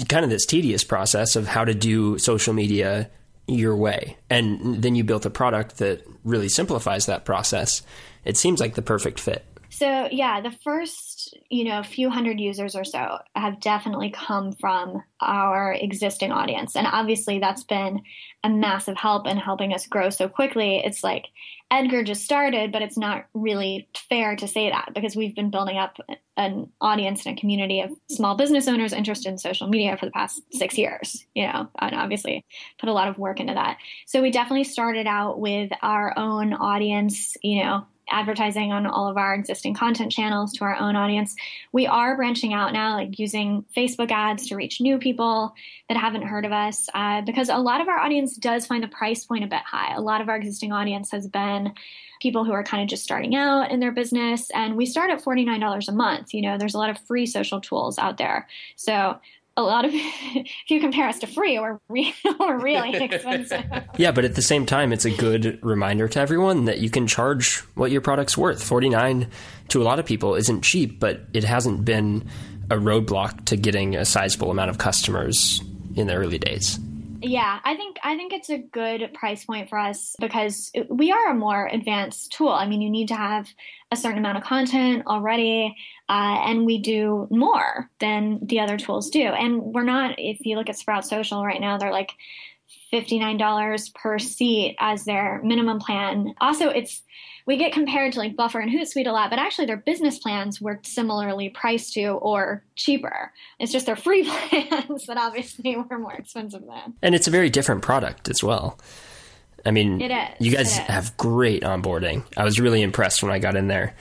kind 0.09 0.25
of 0.25 0.31
this 0.31 0.47
tedious 0.47 0.83
process 0.83 1.37
of 1.37 1.47
how 1.47 1.65
to 1.65 1.75
do 1.75 2.19
social 2.19 2.55
media 2.55 3.11
your 3.47 3.77
way, 3.77 4.17
and 4.29 4.83
then 4.83 4.95
you 4.95 5.05
built 5.05 5.27
a 5.27 5.31
product 5.31 5.79
that 5.79 6.05
really 6.25 6.49
simplifies 6.49 7.07
that 7.07 7.25
process. 7.25 7.83
It 8.25 8.37
seems 8.37 8.61
like 8.61 8.75
the 8.75 8.83
perfect 8.83 9.19
fit. 9.19 9.45
So 9.81 10.09
yeah, 10.13 10.43
the 10.43 10.51
first 10.51 11.39
you 11.49 11.65
know 11.65 11.83
few 11.83 12.11
hundred 12.11 12.39
users 12.39 12.77
or 12.77 12.85
so 12.85 13.17
have 13.35 13.61
definitely 13.61 14.11
come 14.11 14.53
from 14.53 15.03
our 15.23 15.73
existing 15.73 16.33
audience, 16.33 16.77
and 16.77 16.87
obviously 16.87 17.39
that's 17.39 17.65
been 17.65 18.03
a 18.45 18.51
massive 18.51 18.99
help 18.99 19.27
in 19.27 19.39
helping 19.39 19.73
us 19.73 19.87
grow 19.87 20.11
so 20.11 20.29
quickly. 20.29 20.83
It's 20.85 21.03
like 21.03 21.29
Edgar 21.71 22.03
just 22.03 22.27
started, 22.27 22.73
but 22.73 22.83
it's 22.83 22.99
not 22.99 23.25
really 23.33 23.89
fair 24.11 24.37
to 24.37 24.47
say 24.47 24.69
that 24.69 24.91
because 24.95 25.17
we've 25.17 25.35
been 25.35 25.51
building 25.51 25.79
up 25.79 25.97
an 26.37 26.71
audience 26.83 27.25
and 27.25 27.39
a 27.39 27.41
community 27.41 27.81
of 27.81 27.91
small 28.11 28.35
business 28.35 28.69
owners 28.69 28.93
interested 28.93 29.31
in 29.31 29.39
social 29.39 29.67
media 29.67 29.97
for 29.97 30.05
the 30.05 30.13
past 30.13 30.43
six 30.53 30.77
years, 30.77 31.25
you 31.35 31.47
know, 31.47 31.71
and 31.79 31.95
obviously 31.95 32.45
put 32.79 32.91
a 32.91 32.93
lot 32.93 33.09
of 33.09 33.17
work 33.17 33.41
into 33.41 33.55
that. 33.55 33.79
So 34.05 34.21
we 34.21 34.31
definitely 34.31 34.65
started 34.65 35.07
out 35.07 35.41
with 35.41 35.71
our 35.81 36.13
own 36.19 36.53
audience, 36.53 37.35
you 37.43 37.63
know, 37.65 37.87
advertising 38.11 38.73
on 38.73 38.87
all 38.87 39.09
of 39.09 39.17
our 39.17 39.35
existing 39.35 39.75
content 39.75 40.13
channels 40.13 40.53
to 40.55 40.65
our 40.65 40.77
own 40.77 40.97
audience. 40.97 41.35
We 41.73 41.87
are 41.87 42.17
branching 42.17 42.53
out 42.53 42.73
now, 42.73 42.95
like 42.95 43.19
using 43.19 43.65
Facebook 43.77 44.11
ads 44.11 44.47
to 44.49 44.57
reach 44.57 44.81
new 44.81 44.99
people 44.99 45.55
that 45.89 45.97
haven't 45.97 46.23
heard 46.23 46.45
of 46.45 46.53
us, 46.53 46.89
uh, 46.95 47.23
because 47.23 47.49
a 47.49 47.57
lot 47.57 47.81
of 47.81 47.89
our 47.89 47.99
audience 47.99 48.37
does 48.37 48.67
find 48.67 48.83
the 48.83 48.89
price 48.89 49.25
point 49.25 49.45
a 49.45 49.49
bit 49.49 49.63
high. 49.63 49.95
A 49.95 50.01
lot 50.01 50.21
of 50.21 50.29
our 50.29 50.37
existing 50.37 50.73
audience 50.73 51.11
has 51.11 51.27
been 51.27 51.73
people 52.21 52.45
who 52.45 52.53
are 52.53 52.63
kind 52.63 52.83
of 52.83 52.89
just 52.89 53.03
starting 53.03 53.35
out 53.35 53.71
in 53.71 53.81
their 53.81 53.93
business, 53.93 54.51
and 54.51 54.77
we 54.77 54.87
start 54.87 55.11
at 55.11 55.23
$49 55.23 55.89
a 55.89 55.93
month. 55.93 56.35
You 56.35 56.43
know, 56.43 56.59
there's 56.59 56.75
a 56.75 56.79
lot 56.79 56.91
of 56.91 56.99
free 57.07 57.27
social 57.27 57.61
tools 57.61 57.99
out 57.99 58.19
there. 58.19 58.47
So 58.77 59.19
a 59.61 59.63
lot 59.63 59.85
of 59.85 59.93
if 59.95 60.71
you 60.71 60.81
compare 60.81 61.09
us 61.09 61.19
to 61.21 61.27
free 61.27 61.59
we're, 61.59 61.79
re- 61.89 62.15
we're 62.41 62.59
really 62.59 62.95
expensive. 63.05 63.65
Yeah 63.97 64.13
but 64.13 64.25
at 64.25 64.35
the 64.35 64.43
same 64.43 64.67
time 64.67 64.93
it's 64.93 65.05
a 65.05 65.11
good 65.11 65.59
reminder 65.63 66.09
to 66.09 66.21
everyone 66.21 66.65
that 66.65 66.79
you 66.79 66.91
can 66.91 67.07
charge 67.07 67.59
what 67.75 67.91
your 67.91 68.01
product's 68.01 68.37
worth. 68.37 68.63
49 68.63 69.29
to 69.69 69.83
a 69.83 69.85
lot 69.85 69.99
of 69.99 70.07
people 70.07 70.35
isn't 70.35 70.63
cheap 70.63 70.99
but 71.01 71.23
it 71.33 71.45
hasn't 71.45 71.85
been 71.85 72.29
a 72.71 72.77
roadblock 72.77 73.45
to 73.47 73.57
getting 73.57 73.97
a 73.97 74.05
sizable 74.05 74.51
amount 74.51 74.71
of 74.71 74.79
customers 74.79 75.61
in 75.97 76.07
the 76.07 76.15
early 76.15 76.39
days 76.39 76.79
yeah, 77.23 77.61
I 77.65 77.77
think 77.77 77.99
I 78.03 78.17
think 78.17 78.33
it's 78.33 78.51
a 78.51 78.59
good 78.59 79.13
price 79.15 79.45
point 79.45 79.69
for 79.69 79.79
us 79.79 80.17
because 80.19 80.71
we 80.89 81.13
are 81.13 81.31
a 81.31 81.35
more 81.35 81.67
advanced 81.67 82.33
tool. 82.33 82.49
I 82.49 82.67
mean, 82.67 82.81
you 82.81 82.91
need 82.91 83.09
to 83.09 83.17
have 83.17 83.49
a 83.91 83.97
certain 83.97 84.19
amount 84.19 84.39
of 84.39 84.45
content 84.45 85.07
already, 85.07 85.77
uh, 86.09 86.43
and 86.47 86.65
we 86.65 86.79
do 86.79 87.29
more 87.31 87.91
than 87.99 88.39
the 88.43 88.61
other 88.61 88.79
tools 88.79 89.11
do. 89.11 89.23
And 89.23 89.61
we're 89.63 89.85
not. 89.85 90.15
If 90.19 90.47
you 90.47 90.57
look 90.57 90.69
at 90.69 90.79
Sprout 90.79 91.07
Social 91.07 91.45
right 91.45 91.61
now, 91.61 91.77
they're 91.77 91.93
like 91.93 92.13
$59 92.93 93.95
per 93.95 94.19
seat 94.19 94.77
as 94.79 95.05
their 95.05 95.41
minimum 95.43 95.79
plan. 95.79 96.35
Also, 96.41 96.69
it's 96.69 97.03
we 97.47 97.57
get 97.57 97.73
compared 97.73 98.13
to 98.13 98.19
like 98.19 98.37
Buffer 98.37 98.61
and 98.61 98.71
Hootsuite 98.71 99.07
a 99.07 99.13
lot, 99.13 99.31
but 99.31 99.39
actually 99.39 99.67
their 99.67 99.77
business 99.77 100.19
plans 100.19 100.61
were 100.61 100.81
similarly 100.83 101.49
priced 101.49 101.95
to 101.95 102.09
or 102.09 102.65
cheaper. 102.77 103.33
It's 103.59 103.73
just 103.73 103.87
their 103.87 103.97
free 103.97 104.25
plans 104.49 105.07
that 105.07 105.17
obviously 105.17 105.77
were 105.77 105.99
more 105.99 106.15
expensive 106.15 106.63
than. 106.67 106.95
And 107.03 107.15
it's 107.15 107.27
a 107.27 107.31
very 107.31 107.51
different 107.51 107.83
product 107.83 108.29
as 108.29 108.43
well. 108.43 108.79
I 109.65 109.71
mean, 109.73 110.01
it 110.01 110.11
is. 110.11 110.47
you 110.47 110.53
guys 110.53 110.77
have 110.77 111.17
great 111.17 111.63
onboarding. 111.63 112.25
I 112.37 112.45
was 112.45 112.59
really 112.59 112.83
impressed 112.83 113.23
when 113.23 113.33
I 113.33 113.39
got 113.39 113.57
in 113.57 113.69
there. 113.69 113.95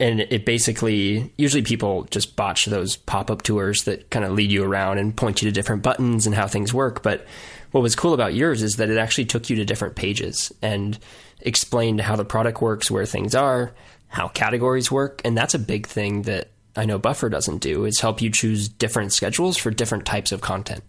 And 0.00 0.20
it 0.20 0.44
basically, 0.44 1.32
usually 1.36 1.62
people 1.62 2.04
just 2.04 2.36
botch 2.36 2.66
those 2.66 2.96
pop 2.96 3.30
up 3.30 3.42
tours 3.42 3.84
that 3.84 4.10
kind 4.10 4.24
of 4.24 4.32
lead 4.32 4.52
you 4.52 4.62
around 4.62 4.98
and 4.98 5.16
point 5.16 5.42
you 5.42 5.48
to 5.48 5.52
different 5.52 5.82
buttons 5.82 6.24
and 6.24 6.36
how 6.36 6.46
things 6.46 6.72
work. 6.72 7.02
But 7.02 7.26
what 7.72 7.80
was 7.80 7.96
cool 7.96 8.14
about 8.14 8.34
yours 8.34 8.62
is 8.62 8.76
that 8.76 8.90
it 8.90 8.98
actually 8.98 9.24
took 9.24 9.50
you 9.50 9.56
to 9.56 9.64
different 9.64 9.96
pages 9.96 10.52
and 10.62 10.98
explained 11.40 12.00
how 12.00 12.16
the 12.16 12.24
product 12.24 12.60
works, 12.60 12.90
where 12.90 13.06
things 13.06 13.34
are, 13.34 13.72
how 14.08 14.28
categories 14.28 14.90
work, 14.90 15.20
and 15.24 15.36
that's 15.36 15.54
a 15.54 15.58
big 15.58 15.86
thing 15.86 16.22
that 16.22 16.48
I 16.76 16.84
know 16.84 16.98
Buffer 16.98 17.28
doesn't 17.28 17.58
do 17.58 17.84
is 17.84 18.00
help 18.00 18.22
you 18.22 18.30
choose 18.30 18.68
different 18.68 19.12
schedules 19.12 19.56
for 19.56 19.70
different 19.70 20.06
types 20.06 20.32
of 20.32 20.40
content. 20.40 20.84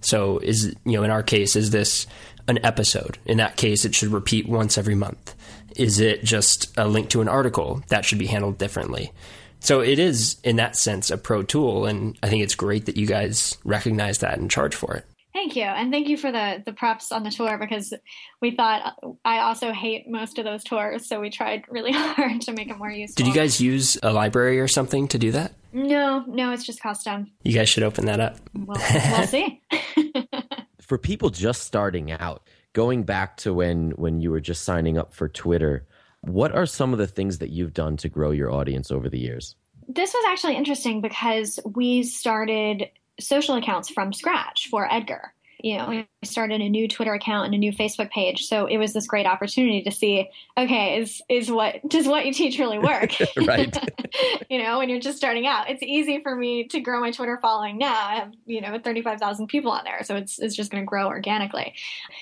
So 0.00 0.38
is 0.38 0.74
you 0.84 0.92
know 0.92 1.04
in 1.04 1.10
our 1.10 1.22
case 1.22 1.56
is 1.56 1.70
this 1.70 2.06
an 2.48 2.58
episode? 2.64 3.18
In 3.24 3.38
that 3.38 3.56
case 3.56 3.84
it 3.84 3.94
should 3.94 4.12
repeat 4.12 4.48
once 4.48 4.76
every 4.76 4.94
month. 4.94 5.34
Is 5.76 6.00
it 6.00 6.24
just 6.24 6.76
a 6.76 6.88
link 6.88 7.10
to 7.10 7.20
an 7.20 7.28
article? 7.28 7.82
That 7.88 8.04
should 8.04 8.18
be 8.18 8.26
handled 8.26 8.58
differently. 8.58 9.12
So 9.60 9.80
it 9.80 9.98
is 9.98 10.36
in 10.42 10.56
that 10.56 10.74
sense 10.74 11.10
a 11.10 11.18
pro 11.18 11.42
tool 11.42 11.86
and 11.86 12.18
I 12.22 12.28
think 12.28 12.42
it's 12.42 12.54
great 12.54 12.86
that 12.86 12.96
you 12.96 13.06
guys 13.06 13.56
recognize 13.62 14.18
that 14.18 14.38
and 14.38 14.50
charge 14.50 14.74
for 14.74 14.94
it. 14.94 15.06
Hey, 15.32 15.40
Thank 15.40 15.56
you, 15.56 15.62
and 15.62 15.92
thank 15.92 16.08
you 16.08 16.16
for 16.16 16.32
the 16.32 16.62
the 16.64 16.72
preps 16.72 17.12
on 17.12 17.22
the 17.22 17.30
tour 17.30 17.56
because 17.58 17.94
we 18.40 18.50
thought 18.50 18.96
I 19.24 19.38
also 19.38 19.72
hate 19.72 20.08
most 20.08 20.38
of 20.38 20.44
those 20.44 20.64
tours, 20.64 21.06
so 21.06 21.20
we 21.20 21.30
tried 21.30 21.64
really 21.68 21.92
hard 21.94 22.40
to 22.42 22.52
make 22.52 22.68
it 22.68 22.76
more 22.76 22.90
useful. 22.90 23.24
Did 23.24 23.28
you 23.28 23.34
guys 23.34 23.60
use 23.60 23.96
a 24.02 24.12
library 24.12 24.60
or 24.60 24.68
something 24.68 25.08
to 25.08 25.18
do 25.18 25.32
that? 25.32 25.54
No, 25.72 26.24
no, 26.26 26.52
it's 26.52 26.64
just 26.64 26.80
custom. 26.80 27.30
You 27.44 27.52
guys 27.52 27.68
should 27.68 27.84
open 27.84 28.06
that 28.06 28.20
up. 28.20 28.38
We'll, 28.54 28.76
we'll 28.76 29.26
see. 29.26 29.60
For 30.80 30.98
people 30.98 31.30
just 31.30 31.62
starting 31.62 32.10
out, 32.10 32.42
going 32.72 33.04
back 33.04 33.36
to 33.38 33.54
when 33.54 33.92
when 33.92 34.20
you 34.20 34.30
were 34.30 34.40
just 34.40 34.64
signing 34.64 34.98
up 34.98 35.14
for 35.14 35.28
Twitter, 35.28 35.86
what 36.22 36.52
are 36.52 36.66
some 36.66 36.92
of 36.92 36.98
the 36.98 37.06
things 37.06 37.38
that 37.38 37.50
you've 37.50 37.72
done 37.72 37.96
to 37.98 38.08
grow 38.08 38.32
your 38.32 38.52
audience 38.52 38.90
over 38.90 39.08
the 39.08 39.18
years? 39.18 39.54
this 39.94 40.14
was 40.14 40.24
actually 40.28 40.56
interesting 40.56 41.00
because 41.00 41.58
we 41.64 42.02
started 42.02 42.88
social 43.20 43.56
accounts 43.56 43.90
from 43.90 44.12
scratch 44.12 44.68
for 44.70 44.90
Edgar. 44.92 45.34
You 45.62 45.78
know, 45.78 46.04
started 46.22 46.60
a 46.60 46.68
new 46.68 46.86
Twitter 46.86 47.14
account 47.14 47.46
and 47.46 47.54
a 47.54 47.58
new 47.58 47.72
Facebook 47.72 48.10
page. 48.10 48.46
So 48.46 48.66
it 48.66 48.76
was 48.76 48.92
this 48.92 49.06
great 49.06 49.26
opportunity 49.26 49.82
to 49.82 49.90
see, 49.90 50.28
okay, 50.56 50.98
is 50.98 51.22
is 51.28 51.50
what 51.50 51.76
does 51.88 52.06
what 52.06 52.26
you 52.26 52.32
teach 52.32 52.58
really 52.58 52.78
work? 52.78 53.12
right. 53.46 53.74
you 54.50 54.62
know, 54.62 54.78
when 54.78 54.88
you're 54.88 55.00
just 55.00 55.16
starting 55.16 55.46
out. 55.46 55.70
It's 55.70 55.82
easy 55.82 56.20
for 56.22 56.34
me 56.36 56.64
to 56.68 56.80
grow 56.80 57.00
my 57.00 57.10
Twitter 57.10 57.38
following 57.40 57.78
now. 57.78 57.94
I 57.94 58.14
have, 58.16 58.32
you 58.44 58.60
know, 58.60 58.78
35,000 58.78 59.46
people 59.46 59.70
on 59.70 59.84
there. 59.84 60.02
So 60.02 60.16
it's 60.16 60.38
it's 60.38 60.54
just 60.54 60.70
going 60.70 60.82
to 60.82 60.86
grow 60.86 61.06
organically. 61.06 61.74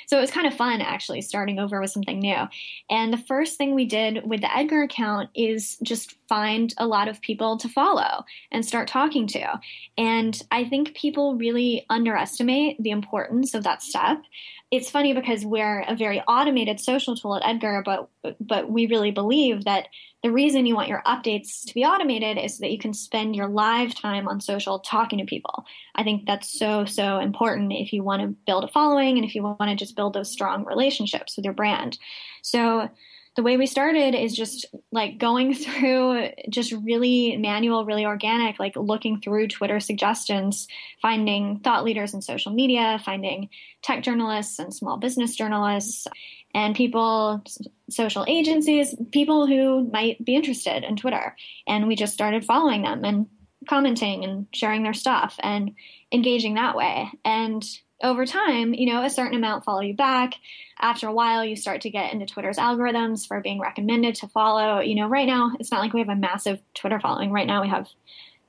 So 0.07 0.19
it 0.19 0.21
was 0.21 0.31
kind 0.31 0.47
of 0.47 0.55
fun 0.55 0.81
actually 0.81 1.23
starting 1.23 1.59
over 1.59 1.81
with 1.81 1.91
something 1.91 2.21
new. 2.21 2.49
And 2.89 3.13
the 3.13 3.19
first 3.19 3.59
thing 3.59 3.75
we 3.75 3.87
did 3.87 4.23
with 4.25 4.41
the 4.41 4.57
Edgar 4.57 4.83
account 4.83 5.31
is 5.35 5.77
just 5.83 6.17
find 6.29 6.75
a 6.79 6.87
lot 6.87 7.09
of 7.09 7.21
people 7.21 7.57
to 7.57 7.69
follow 7.69 8.25
and 8.53 8.65
start 8.65 8.87
talking 8.87 9.27
to. 9.27 9.61
And 9.97 10.41
I 10.51 10.65
think 10.65 10.95
people 10.95 11.37
really 11.37 11.87
underestimate 11.89 12.81
the 12.83 12.91
importance 12.91 13.55
of 13.55 13.65
that 13.65 13.83
step. 13.89 14.23
It's 14.71 14.91
funny 14.91 15.15
because 15.15 15.45
we're 15.45 15.81
a 15.81 15.97
very 15.97 16.21
automated 16.23 16.79
social 16.79 17.17
tool 17.17 17.37
at 17.37 17.47
Edgar, 17.47 17.83
but 17.85 18.11
but 18.41 18.71
we 18.71 18.87
really 18.87 19.11
believe 19.11 19.65
that 19.65 19.89
the 20.23 20.31
reason 20.33 20.67
you 20.67 20.75
want 20.75 20.89
your 20.89 21.03
updates 21.07 21.65
to 21.67 21.75
be 21.75 21.85
automated 21.85 22.39
is 22.39 22.57
so 22.57 22.63
that 22.63 22.73
you 22.73 22.79
can 22.79 22.93
spend 22.93 23.37
your 23.37 23.49
live 23.49 23.95
time 23.95 24.27
on 24.29 24.41
social 24.41 24.81
talking 24.81 25.19
to 25.21 25.25
people. 25.25 25.65
I 25.95 26.03
think 26.03 26.27
that's 26.27 26.59
so 26.59 26.85
so 26.85 27.19
important 27.19 27.73
if 27.73 27.93
you 27.93 28.03
want 28.03 28.23
to 28.23 28.37
build 28.47 28.65
a 28.65 28.69
following 28.69 29.17
and 29.17 29.25
if 29.25 29.35
you 29.35 29.43
want 29.43 29.61
to 29.61 29.77
just 29.77 29.97
build 29.97 30.15
those 30.15 30.31
strong 30.31 30.65
relationships 30.65 31.37
with 31.37 31.45
your 31.45 31.55
brand. 31.55 31.99
So 32.43 32.91
the 33.39 33.45
way 33.45 33.57
we 33.57 33.67
started 33.67 34.17
is 34.17 34.35
just 34.35 34.67
like 34.91 35.17
going 35.17 35.55
through 35.63 36.31
just 36.51 36.73
really 36.73 37.37
manual, 37.37 37.85
really 37.85 38.05
organic, 38.05 38.59
like 38.59 38.75
looking 38.75 39.21
through 39.21 39.47
Twitter 39.47 39.79
suggestions, 39.79 40.67
finding 41.01 41.61
thought 41.61 41.85
leaders 41.85 42.15
in 42.15 42.21
social 42.21 42.53
media, 42.53 43.01
finding 43.05 43.49
tech 43.81 44.03
journalists 44.03 44.59
and 44.59 44.75
small 44.75 44.97
business 44.97 45.37
journalists, 45.37 46.09
and 46.53 46.75
people, 46.75 47.41
social 47.89 48.25
agencies, 48.27 48.93
people 49.13 49.47
who 49.47 49.89
might 49.93 50.25
be 50.25 50.35
interested 50.35 50.83
in 50.83 50.97
Twitter. 50.97 51.37
And 51.69 51.87
we 51.87 51.95
just 51.95 52.15
started 52.15 52.45
following 52.45 52.83
them 52.83 53.05
and 53.05 53.29
commenting 53.69 54.25
and 54.25 54.49
sharing 54.53 54.83
their 54.83 54.95
stuff 54.95 55.37
and 55.39 55.77
engaging 56.11 56.55
that 56.55 56.75
way. 56.75 57.09
And 57.25 57.65
over 58.03 58.25
time, 58.27 58.75
you 58.75 58.93
know, 58.93 59.03
a 59.03 59.11
certain 59.11 59.37
amount 59.37 59.65
follow 59.65 59.81
you 59.81 59.95
back. 59.95 60.35
After 60.81 61.09
a 61.09 61.13
while, 61.13 61.45
you 61.45 61.57
start 61.57 61.81
to 61.83 61.91
get 61.91 62.13
into 62.13 62.27
Twitter's 62.27 62.57
algorithms 62.57 63.27
for 63.27 63.41
being 63.41 63.61
recommended 63.61 64.15
to 64.17 64.29
follow. 64.29 64.81
You 64.81 64.95
know, 64.95 65.09
right 65.09 65.27
now, 65.27 65.53
it's 65.59 65.73
not 65.73 65.81
like 65.81 65.93
we 65.93 66.01
have 66.01 66.09
a 66.09 66.17
massive 66.17 66.61
Twitter 66.75 67.01
following. 67.01 67.33
Right 67.33 67.47
now, 67.47 67.63
we 67.63 67.69
have 67.69 67.89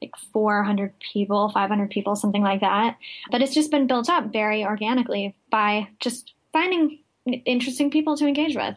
like 0.01 0.15
400 0.32 0.94
people, 1.00 1.50
500 1.50 1.89
people, 1.89 2.15
something 2.15 2.44
like 2.44 2.62
that. 2.62 2.98
But 3.32 3.41
it's 3.41 3.53
just 3.53 3.72
been 3.72 3.88
built 3.88 4.10
up 4.10 4.32
very 4.32 4.63
organically 4.63 5.36
by 5.50 5.88
just 6.00 6.34
finding 6.53 7.00
interesting 7.25 7.91
people 7.91 8.18
to 8.18 8.27
engage 8.27 8.56
with. 8.56 8.75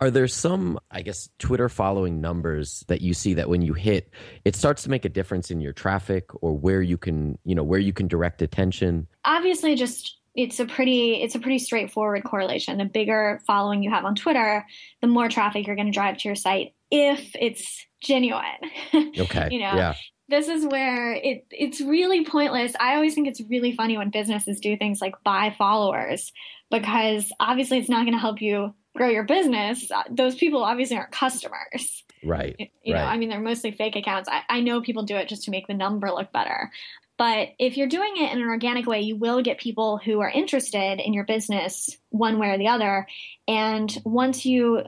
Are 0.00 0.10
there 0.10 0.28
some, 0.28 0.78
I 0.90 1.02
guess, 1.02 1.28
Twitter 1.38 1.68
following 1.68 2.20
numbers 2.20 2.84
that 2.88 3.00
you 3.00 3.14
see 3.14 3.34
that 3.34 3.48
when 3.48 3.62
you 3.62 3.72
hit, 3.74 4.10
it 4.44 4.54
starts 4.54 4.84
to 4.84 4.90
make 4.90 5.04
a 5.04 5.08
difference 5.08 5.50
in 5.50 5.60
your 5.60 5.72
traffic 5.72 6.30
or 6.42 6.56
where 6.56 6.82
you 6.82 6.96
can, 6.96 7.38
you 7.44 7.54
know, 7.54 7.64
where 7.64 7.80
you 7.80 7.92
can 7.92 8.06
direct 8.06 8.40
attention? 8.42 9.08
Obviously, 9.24 9.74
just 9.74 10.18
it's 10.34 10.60
a 10.60 10.66
pretty 10.66 11.20
it's 11.20 11.34
a 11.34 11.40
pretty 11.40 11.58
straightforward 11.58 12.22
correlation. 12.22 12.78
The 12.78 12.84
bigger 12.84 13.40
following 13.44 13.82
you 13.82 13.90
have 13.90 14.04
on 14.04 14.14
Twitter, 14.14 14.64
the 15.00 15.08
more 15.08 15.28
traffic 15.28 15.66
you're 15.66 15.74
going 15.74 15.88
to 15.88 15.92
drive 15.92 16.18
to 16.18 16.28
your 16.28 16.36
site 16.36 16.74
if 16.90 17.30
it's 17.34 17.86
genuine. 18.00 18.44
Okay. 19.18 19.48
you 19.50 19.58
know, 19.58 19.74
yeah. 19.74 19.94
this 20.28 20.48
is 20.48 20.64
where 20.64 21.12
it 21.12 21.44
it's 21.50 21.80
really 21.80 22.24
pointless. 22.24 22.72
I 22.78 22.94
always 22.94 23.14
think 23.14 23.26
it's 23.26 23.40
really 23.40 23.74
funny 23.74 23.98
when 23.98 24.10
businesses 24.10 24.60
do 24.60 24.76
things 24.76 25.00
like 25.00 25.14
buy 25.24 25.54
followers 25.58 26.32
because 26.70 27.30
obviously 27.40 27.78
it's 27.78 27.88
not 27.88 28.04
going 28.04 28.12
to 28.12 28.20
help 28.20 28.40
you 28.40 28.74
grow 28.98 29.08
your 29.08 29.24
business. 29.24 29.90
Uh, 29.90 30.02
those 30.10 30.34
people 30.34 30.62
obviously 30.62 30.96
aren't 30.96 31.12
customers. 31.12 32.04
Right. 32.22 32.70
You 32.82 32.94
know, 32.94 33.00
right. 33.00 33.12
I 33.12 33.16
mean, 33.16 33.28
they're 33.28 33.40
mostly 33.40 33.70
fake 33.70 33.96
accounts. 33.96 34.28
I, 34.28 34.42
I 34.48 34.60
know 34.60 34.82
people 34.82 35.04
do 35.04 35.16
it 35.16 35.28
just 35.28 35.44
to 35.44 35.50
make 35.50 35.66
the 35.66 35.74
number 35.74 36.10
look 36.10 36.32
better. 36.32 36.70
But 37.16 37.50
if 37.58 37.76
you're 37.76 37.88
doing 37.88 38.12
it 38.16 38.32
in 38.32 38.40
an 38.40 38.48
organic 38.48 38.86
way, 38.86 39.00
you 39.00 39.16
will 39.16 39.42
get 39.42 39.58
people 39.58 39.98
who 39.98 40.20
are 40.20 40.30
interested 40.30 41.00
in 41.00 41.12
your 41.12 41.24
business 41.24 41.96
one 42.10 42.38
way 42.38 42.50
or 42.50 42.58
the 42.58 42.68
other. 42.68 43.08
And 43.48 43.92
once 44.04 44.46
you, 44.46 44.84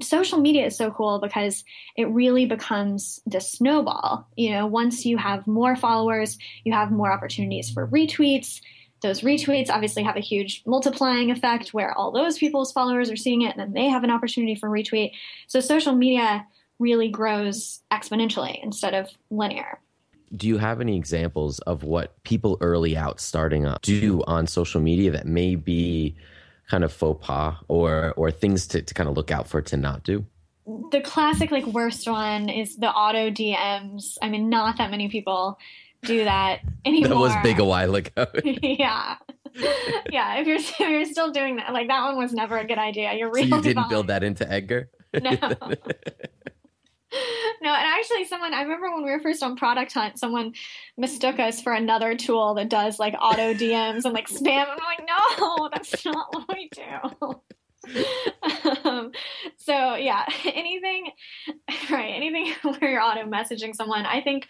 social 0.00 0.38
media 0.38 0.66
is 0.66 0.76
so 0.78 0.90
cool 0.90 1.20
because 1.20 1.62
it 1.94 2.08
really 2.08 2.46
becomes 2.46 3.20
the 3.26 3.40
snowball. 3.40 4.26
You 4.34 4.52
know, 4.52 4.66
once 4.66 5.04
you 5.04 5.18
have 5.18 5.46
more 5.46 5.76
followers, 5.76 6.38
you 6.64 6.72
have 6.72 6.90
more 6.90 7.12
opportunities 7.12 7.70
for 7.70 7.86
retweets. 7.86 8.62
Those 9.02 9.20
retweets 9.20 9.68
obviously 9.68 10.02
have 10.04 10.16
a 10.16 10.20
huge 10.20 10.62
multiplying 10.66 11.30
effect 11.30 11.74
where 11.74 11.96
all 11.96 12.12
those 12.12 12.38
people's 12.38 12.72
followers 12.72 13.10
are 13.10 13.16
seeing 13.16 13.42
it 13.42 13.56
and 13.56 13.58
then 13.58 13.72
they 13.72 13.88
have 13.88 14.04
an 14.04 14.10
opportunity 14.10 14.54
for 14.54 14.68
retweet. 14.68 15.12
So 15.48 15.60
social 15.60 15.94
media 15.94 16.46
really 16.78 17.08
grows 17.08 17.80
exponentially 17.92 18.62
instead 18.62 18.94
of 18.94 19.10
linear. 19.30 19.80
Do 20.34 20.48
you 20.48 20.58
have 20.58 20.80
any 20.80 20.96
examples 20.96 21.58
of 21.60 21.82
what 21.82 22.22
people 22.22 22.56
early 22.60 22.96
out 22.96 23.20
starting 23.20 23.66
up 23.66 23.82
do 23.82 24.22
on 24.26 24.46
social 24.46 24.80
media 24.80 25.10
that 25.10 25.26
may 25.26 25.56
be 25.56 26.16
kind 26.70 26.84
of 26.84 26.92
faux 26.92 27.24
pas 27.24 27.56
or 27.68 28.14
or 28.16 28.30
things 28.30 28.66
to, 28.68 28.80
to 28.80 28.94
kind 28.94 29.08
of 29.08 29.16
look 29.16 29.30
out 29.30 29.46
for 29.46 29.60
to 29.60 29.76
not 29.76 30.04
do? 30.04 30.24
The 30.90 31.00
classic 31.00 31.50
like 31.50 31.66
worst 31.66 32.08
one 32.08 32.48
is 32.48 32.76
the 32.76 32.88
auto 32.88 33.30
dms 33.30 34.16
i 34.22 34.28
mean 34.28 34.48
not 34.48 34.78
that 34.78 34.92
many 34.92 35.08
people 35.08 35.58
do 36.04 36.24
that 36.24 36.60
anymore 36.84 37.08
that 37.08 37.16
was 37.16 37.32
big 37.42 37.58
a 37.58 37.64
while 37.64 37.94
ago 37.94 38.26
yeah 38.44 39.16
yeah 40.10 40.36
if 40.36 40.46
you're 40.46 40.56
if 40.56 40.80
you're 40.80 41.04
still 41.04 41.30
doing 41.30 41.56
that 41.56 41.72
like 41.72 41.88
that 41.88 42.04
one 42.04 42.16
was 42.16 42.32
never 42.32 42.58
a 42.58 42.66
good 42.66 42.78
idea 42.78 43.12
you're 43.14 43.30
really 43.30 43.48
so 43.48 43.56
you 43.56 43.62
didn't 43.62 43.74
behind. 43.74 43.90
build 43.90 44.06
that 44.08 44.24
into 44.24 44.50
edgar 44.50 44.88
no 45.20 45.36
no, 47.60 47.70
and 47.70 47.86
actually, 47.86 48.24
someone 48.24 48.54
I 48.54 48.62
remember 48.62 48.90
when 48.90 49.04
we 49.04 49.10
were 49.10 49.20
first 49.20 49.42
on 49.42 49.56
Product 49.56 49.92
Hunt, 49.92 50.18
someone 50.18 50.54
mistook 50.96 51.38
us 51.38 51.60
for 51.60 51.72
another 51.72 52.16
tool 52.16 52.54
that 52.54 52.70
does 52.70 52.98
like 52.98 53.14
auto 53.20 53.52
DMs 53.52 54.04
and 54.04 54.14
like 54.14 54.28
spam. 54.28 54.66
I'm 54.66 54.78
like, 54.78 55.06
no, 55.06 55.68
that's 55.70 56.04
not 56.06 56.34
what 56.34 56.48
we 56.48 56.70
do. 56.72 57.92
Um, 58.84 59.12
so 59.56 59.94
yeah, 59.94 60.24
anything, 60.44 61.10
right? 61.90 62.10
Anything 62.10 62.54
where 62.62 62.90
you're 62.90 63.02
auto 63.02 63.24
messaging 63.24 63.74
someone, 63.74 64.06
I 64.06 64.20
think. 64.20 64.48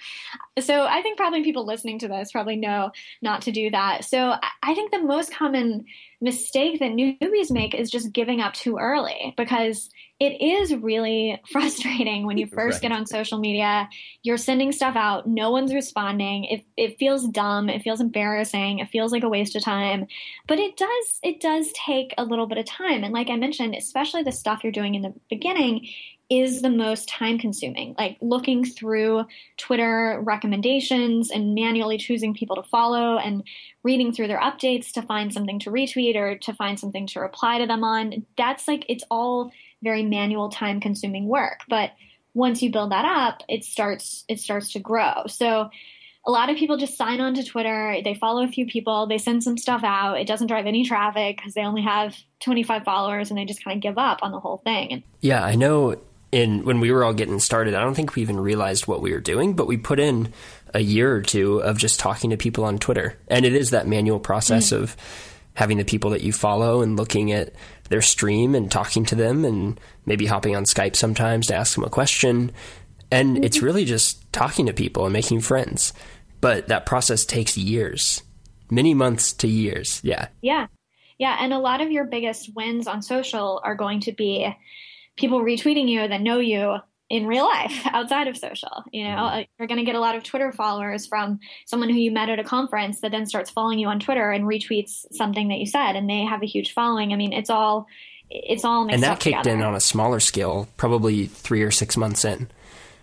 So 0.61 0.85
I 0.85 1.03
think 1.03 1.17
probably 1.17 1.43
people 1.43 1.67
listening 1.67 1.99
to 2.01 2.09
this 2.09 2.33
probably 2.33 2.57
know 2.57 2.91
not 3.21 3.43
to 3.43 3.53
do 3.53 3.71
that. 3.71 4.05
So 4.05 4.35
I 4.63 4.75
think 4.75 4.91
the 4.91 5.03
most 5.03 5.33
common 5.33 5.85
mistake 6.23 6.79
that 6.79 6.93
newbies 6.93 7.51
make 7.51 7.75
is 7.75 7.91
just 7.91 8.13
giving 8.13 8.41
up 8.41 8.55
too 8.55 8.79
early 8.79 9.35
because 9.37 9.91
it 10.21 10.41
is 10.41 10.73
really 10.73 11.41
frustrating 11.51 12.25
when 12.27 12.39
you 12.39 12.47
first 12.47 12.77
right. 12.77 12.83
get 12.83 12.93
on 12.93 13.07
social 13.07 13.39
media. 13.39 13.89
You're 14.23 14.37
sending 14.37 14.71
stuff 14.71 14.95
out, 14.95 15.27
no 15.27 15.51
one's 15.51 15.75
responding. 15.75 16.45
It 16.45 16.65
it 16.77 16.99
feels 16.99 17.27
dumb, 17.27 17.69
it 17.69 17.83
feels 17.83 18.01
embarrassing, 18.01 18.79
it 18.79 18.89
feels 18.89 19.11
like 19.11 19.25
a 19.25 19.29
waste 19.29 19.57
of 19.57 19.65
time. 19.65 20.07
But 20.47 20.61
it 20.61 20.77
does 20.77 21.19
it 21.25 21.41
does 21.41 21.73
take 21.73 22.15
a 22.17 22.25
little 22.25 22.47
bit 22.47 22.59
of 22.59 22.67
time. 22.67 23.03
And 23.03 23.13
like 23.13 23.29
I 23.29 23.37
mentioned, 23.37 23.75
especially 23.75 24.23
the 24.23 24.33
stuff 24.33 24.61
you're 24.63 24.73
doing 24.73 24.95
in 24.95 25.03
the 25.03 25.15
beginning 25.29 25.89
is 26.41 26.63
the 26.63 26.71
most 26.71 27.09
time 27.09 27.39
consuming. 27.39 27.95
Like 27.99 28.17
looking 28.21 28.65
through 28.65 29.27
Twitter 29.57 30.21
recommendations 30.23 31.31
and 31.31 31.55
manually 31.55 31.99
choosing 31.99 32.35
people 32.35 32.57
to 32.57 32.63
follow 32.63 33.19
and 33.19 33.43
reading 33.83 34.13
through 34.13 34.29
their 34.29 34.41
updates 34.41 34.93
to 34.93 35.03
find 35.03 35.33
something 35.33 35.59
to 35.61 35.71
retweet 35.71 36.17
or 36.17 36.37
to 36.39 36.53
find 36.55 36.79
something 36.79 37.07
to 37.09 37.21
reply 37.21 37.59
to 37.59 37.67
them 37.67 37.85
on. 37.85 38.25
That's 38.37 38.67
like 38.67 38.85
it's 38.89 39.05
all 39.11 39.53
very 39.83 40.03
manual 40.05 40.49
time 40.49 40.81
consuming 40.81 41.27
work 41.27 41.61
but 41.69 41.91
once 42.35 42.63
you 42.63 42.71
build 42.71 42.93
that 42.93 43.05
up 43.05 43.43
it 43.49 43.65
starts 43.65 44.25
it 44.29 44.39
starts 44.41 44.73
to 44.73 44.79
grow 44.79 45.25
so 45.27 45.69
a 46.25 46.31
lot 46.31 46.49
of 46.49 46.57
people 46.57 46.77
just 46.77 46.97
sign 46.97 47.21
on 47.21 47.35
to 47.35 47.45
twitter 47.45 47.97
they 48.05 48.15
follow 48.15 48.45
a 48.45 48.49
few 48.49 48.65
people 48.65 49.07
they 49.07 49.19
send 49.19 49.43
some 49.43 49.59
stuff 49.59 49.83
out 49.85 50.19
it 50.19 50.27
doesn't 50.27 50.47
drive 50.47 50.67
any 50.67 50.85
traffic 50.85 51.37
because 51.37 51.55
they 51.55 51.63
only 51.63 51.83
have 51.83 52.17
25 52.41 52.85
followers 52.85 53.31
and 53.31 53.39
they 53.39 53.45
just 53.45 53.63
kind 53.63 53.77
of 53.77 53.83
give 53.83 53.99
up 53.99 54.21
on 54.23 54.31
the 54.31 54.41
whole 54.41 54.59
thing 54.59 55.03
yeah 55.21 55.45
i 55.45 55.55
know 55.55 55.97
in 56.33 56.65
when 56.65 56.81
we 56.81 56.91
were 56.91 57.05
all 57.05 57.13
getting 57.13 57.39
started 57.39 57.75
i 57.75 57.81
don't 57.81 57.95
think 57.95 58.15
we 58.15 58.23
even 58.23 58.41
realized 58.41 58.87
what 58.87 59.03
we 59.03 59.13
were 59.13 59.21
doing 59.21 59.55
but 59.55 59.67
we 59.67 59.77
put 59.77 60.01
in 60.01 60.33
a 60.75 60.81
year 60.81 61.15
or 61.15 61.23
two 61.23 61.59
of 61.59 61.79
just 61.79 62.01
talking 62.01 62.31
to 62.31 62.37
people 62.37 62.65
on 62.65 62.79
Twitter. 62.79 63.19
And 63.29 63.45
it 63.45 63.55
is 63.55 63.71
that 63.71 63.87
manual 63.87 64.21
process 64.21 64.71
mm. 64.71 64.79
of 64.79 64.97
having 65.55 65.79
the 65.79 65.85
people 65.85 66.11
that 66.11 66.23
you 66.23 66.33
follow 66.33 66.81
and 66.81 66.97
looking 66.97 67.33
at 67.33 67.53
their 67.91 68.01
stream 68.01 68.55
and 68.55 68.71
talking 68.71 69.05
to 69.05 69.15
them 69.15 69.45
and 69.45 69.79
maybe 70.07 70.25
hopping 70.27 70.57
on 70.57 70.65
Skype 70.65 70.97
sometimes 70.97 71.49
to 71.49 71.55
ask 71.55 71.75
them 71.75 71.85
a 71.85 71.91
question. 71.91 72.53
And 73.11 73.37
mm-hmm. 73.37 73.45
it's 73.45 73.61
really 73.61 73.85
just 73.85 74.33
talking 74.33 74.67
to 74.67 74.73
people 74.73 75.05
and 75.05 75.13
making 75.13 75.41
friends. 75.41 75.93
But 76.41 76.69
that 76.69 76.87
process 76.87 77.27
takes 77.27 77.59
years, 77.59 78.23
many 78.71 78.95
months 78.95 79.33
to 79.35 79.49
years. 79.49 80.01
Yeah. 80.03 80.29
Yeah. 80.41 80.69
Yeah. 81.19 81.37
And 81.39 81.53
a 81.53 81.59
lot 81.59 81.83
of 81.83 81.93
your 81.93 82.05
biggest 82.05 82.55
wins 82.57 82.87
on 82.87 83.03
social 83.03 83.61
are 83.63 83.77
going 83.77 84.01
to 84.01 84.13
be 84.13 84.51
people 85.17 85.41
retweeting 85.41 85.89
you 85.89 86.07
that 86.07 86.21
know 86.21 86.39
you 86.39 86.77
in 87.13 87.27
real 87.27 87.45
life 87.45 87.87
outside 87.93 88.27
of 88.27 88.37
social. 88.37 88.85
You 88.91 89.05
know, 89.05 89.17
mm-hmm. 89.17 89.43
You're 89.59 89.69
going 89.69 89.79
to 89.79 89.85
get 89.85 89.95
a 89.95 90.01
lot 90.01 90.17
of 90.17 90.23
Twitter 90.23 90.51
followers 90.51 91.07
from 91.07 91.41
someone 91.67 91.91
who 91.91 91.97
you 91.97 92.11
met 92.11 92.31
at 92.31 92.39
a 92.39 92.45
conference 92.45 93.01
that 93.03 93.11
then 93.11 93.27
starts 93.27 93.51
following 93.51 93.79
you 93.79 93.89
on 93.89 94.01
Twitter 94.01 94.31
and 94.31 94.45
retweets 94.45 95.05
something 95.13 95.49
that 95.49 95.59
you 95.59 95.67
said, 95.67 95.95
and 95.95 96.09
they 96.09 96.25
have 96.25 96.43
a 96.43 96.47
huge 96.47 96.73
following. 96.73 97.13
I 97.13 97.17
mean, 97.17 97.33
it's 97.33 97.51
all 97.51 97.87
it's 98.31 98.65
all 98.65 98.89
and 98.89 99.03
that 99.03 99.21
kicked 99.21 99.45
together. 99.45 99.51
in 99.51 99.63
on 99.63 99.75
a 99.75 99.81
smaller 99.81 100.19
scale, 100.19 100.69
probably 100.79 101.27
three 101.27 101.63
or 101.63 101.71
six 101.71 101.99
months 101.99 102.25
in, 102.25 102.49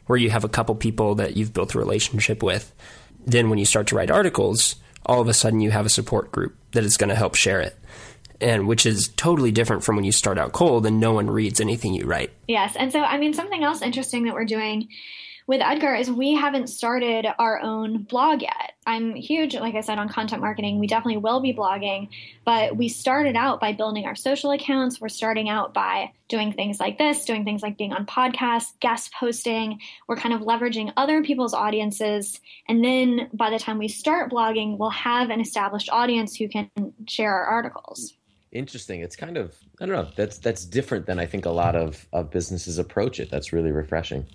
where 0.07 0.17
you 0.17 0.31
have 0.31 0.43
a 0.43 0.49
couple 0.49 0.73
people 0.73 1.13
that 1.15 1.37
you've 1.37 1.53
built 1.53 1.75
a 1.75 1.77
relationship 1.77 2.41
with. 2.41 2.73
Then, 3.27 3.49
when 3.51 3.59
you 3.59 3.65
start 3.65 3.85
to 3.87 3.95
write 3.95 4.09
articles, 4.09 4.77
all 5.05 5.21
of 5.21 5.27
a 5.27 5.33
sudden 5.33 5.59
you 5.59 5.69
have 5.69 5.85
a 5.85 5.89
support 5.89 6.31
group 6.31 6.55
that 6.71 6.83
is 6.83 6.97
going 6.97 7.09
to 7.09 7.15
help 7.15 7.35
share 7.35 7.61
it 7.61 7.75
and 8.41 8.67
which 8.67 8.85
is 8.85 9.09
totally 9.09 9.51
different 9.51 9.83
from 9.83 9.95
when 9.95 10.05
you 10.05 10.11
start 10.11 10.37
out 10.37 10.51
cold 10.51 10.85
and 10.85 10.99
no 10.99 11.13
one 11.13 11.29
reads 11.29 11.59
anything 11.59 11.93
you 11.93 12.05
write. 12.05 12.31
Yes. 12.47 12.75
And 12.75 12.91
so, 12.91 13.01
I 13.01 13.17
mean, 13.17 13.33
something 13.33 13.63
else 13.63 13.81
interesting 13.81 14.25
that 14.25 14.33
we're 14.33 14.45
doing 14.45 14.87
with 15.49 15.61
Edgar 15.61 15.95
is 15.95 16.11
we 16.11 16.35
haven't 16.35 16.67
started 16.67 17.25
our 17.39 17.59
own 17.59 18.03
blog 18.03 18.43
yet. 18.43 18.73
I'm 18.85 19.15
huge, 19.15 19.55
like 19.55 19.73
I 19.73 19.81
said, 19.81 19.97
on 19.97 20.07
content 20.07 20.43
marketing. 20.43 20.77
We 20.77 20.85
definitely 20.85 21.17
will 21.17 21.39
be 21.39 21.55
blogging, 21.55 22.09
but 22.45 22.77
we 22.77 22.87
started 22.87 23.35
out 23.35 23.59
by 23.59 23.73
building 23.73 24.05
our 24.05 24.13
social 24.13 24.51
accounts. 24.51 25.01
We're 25.01 25.09
starting 25.09 25.49
out 25.49 25.73
by 25.73 26.11
doing 26.27 26.53
things 26.53 26.79
like 26.79 26.99
this, 26.99 27.25
doing 27.25 27.45
things 27.45 27.63
like 27.63 27.79
being 27.79 27.93
on 27.93 28.05
podcasts, 28.05 28.79
guest 28.79 29.11
posting. 29.11 29.79
We're 30.07 30.17
kind 30.17 30.35
of 30.35 30.41
leveraging 30.41 30.93
other 30.95 31.23
people's 31.23 31.55
audiences. 31.55 32.39
And 32.67 32.85
then 32.85 33.27
by 33.33 33.49
the 33.49 33.57
time 33.57 33.79
we 33.79 33.87
start 33.87 34.31
blogging, 34.31 34.77
we'll 34.77 34.91
have 34.91 35.31
an 35.31 35.41
established 35.41 35.89
audience 35.89 36.35
who 36.35 36.47
can 36.47 36.69
share 37.07 37.33
our 37.33 37.45
articles 37.45 38.13
interesting 38.51 39.01
it's 39.01 39.15
kind 39.15 39.37
of 39.37 39.55
i 39.79 39.85
don't 39.85 39.95
know 39.95 40.09
that's 40.15 40.37
that's 40.39 40.65
different 40.65 41.05
than 41.05 41.19
i 41.19 41.25
think 41.25 41.45
a 41.45 41.49
lot 41.49 41.75
of, 41.75 42.07
of 42.13 42.31
businesses 42.31 42.79
approach 42.79 43.19
it 43.19 43.29
that's 43.29 43.53
really 43.53 43.71
refreshing 43.71 44.25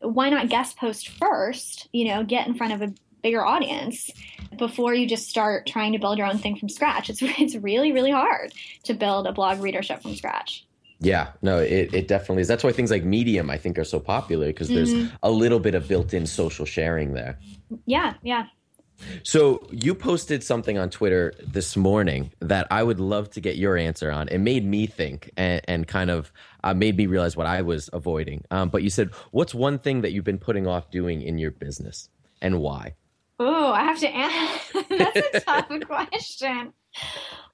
why 0.00 0.28
not 0.28 0.48
guest 0.48 0.76
post 0.76 1.08
first 1.08 1.88
you 1.92 2.04
know 2.06 2.22
get 2.22 2.46
in 2.46 2.54
front 2.54 2.72
of 2.72 2.82
a 2.82 2.92
bigger 3.22 3.44
audience 3.44 4.10
before 4.58 4.92
you 4.92 5.08
just 5.08 5.28
start 5.28 5.66
trying 5.66 5.92
to 5.92 5.98
build 5.98 6.18
your 6.18 6.26
own 6.26 6.36
thing 6.36 6.56
from 6.56 6.68
scratch 6.68 7.08
it's 7.08 7.22
it's 7.38 7.56
really 7.56 7.92
really 7.92 8.10
hard 8.10 8.52
to 8.82 8.92
build 8.92 9.26
a 9.26 9.32
blog 9.32 9.60
readership 9.60 10.02
from 10.02 10.14
scratch 10.14 10.66
yeah, 11.00 11.32
no, 11.42 11.58
it, 11.58 11.92
it 11.92 12.08
definitely 12.08 12.42
is. 12.42 12.48
That's 12.48 12.64
why 12.64 12.72
things 12.72 12.90
like 12.90 13.04
Medium, 13.04 13.50
I 13.50 13.58
think, 13.58 13.78
are 13.78 13.84
so 13.84 14.00
popular 14.00 14.46
because 14.46 14.68
there's 14.68 14.94
mm-hmm. 14.94 15.14
a 15.22 15.30
little 15.30 15.60
bit 15.60 15.74
of 15.74 15.86
built 15.86 16.14
in 16.14 16.24
social 16.24 16.64
sharing 16.64 17.12
there. 17.12 17.38
Yeah, 17.84 18.14
yeah. 18.22 18.46
So 19.22 19.66
you 19.70 19.94
posted 19.94 20.42
something 20.42 20.78
on 20.78 20.90
Twitter 20.90 21.34
this 21.46 21.76
morning 21.76 22.32
that 22.40 22.66
I 22.70 22.82
would 22.82 23.00
love 23.00 23.30
to 23.30 23.40
get 23.40 23.56
your 23.56 23.76
answer 23.76 24.10
on. 24.10 24.28
It 24.28 24.38
made 24.38 24.64
me 24.64 24.86
think 24.86 25.30
and, 25.36 25.60
and 25.66 25.88
kind 25.88 26.10
of 26.10 26.32
uh, 26.62 26.74
made 26.74 26.96
me 26.96 27.06
realize 27.06 27.36
what 27.36 27.46
I 27.46 27.62
was 27.62 27.90
avoiding. 27.92 28.44
Um, 28.50 28.68
but 28.68 28.82
you 28.82 28.90
said, 28.90 29.10
"What's 29.30 29.54
one 29.54 29.78
thing 29.78 30.02
that 30.02 30.12
you've 30.12 30.24
been 30.24 30.38
putting 30.38 30.66
off 30.66 30.90
doing 30.90 31.22
in 31.22 31.38
your 31.38 31.50
business, 31.50 32.08
and 32.40 32.60
why?" 32.60 32.94
Oh, 33.38 33.72
I 33.72 33.84
have 33.84 33.98
to 34.00 34.08
answer. 34.08 34.82
That's 34.98 35.16
a 35.16 35.40
tough 35.40 35.68
question. 35.86 36.72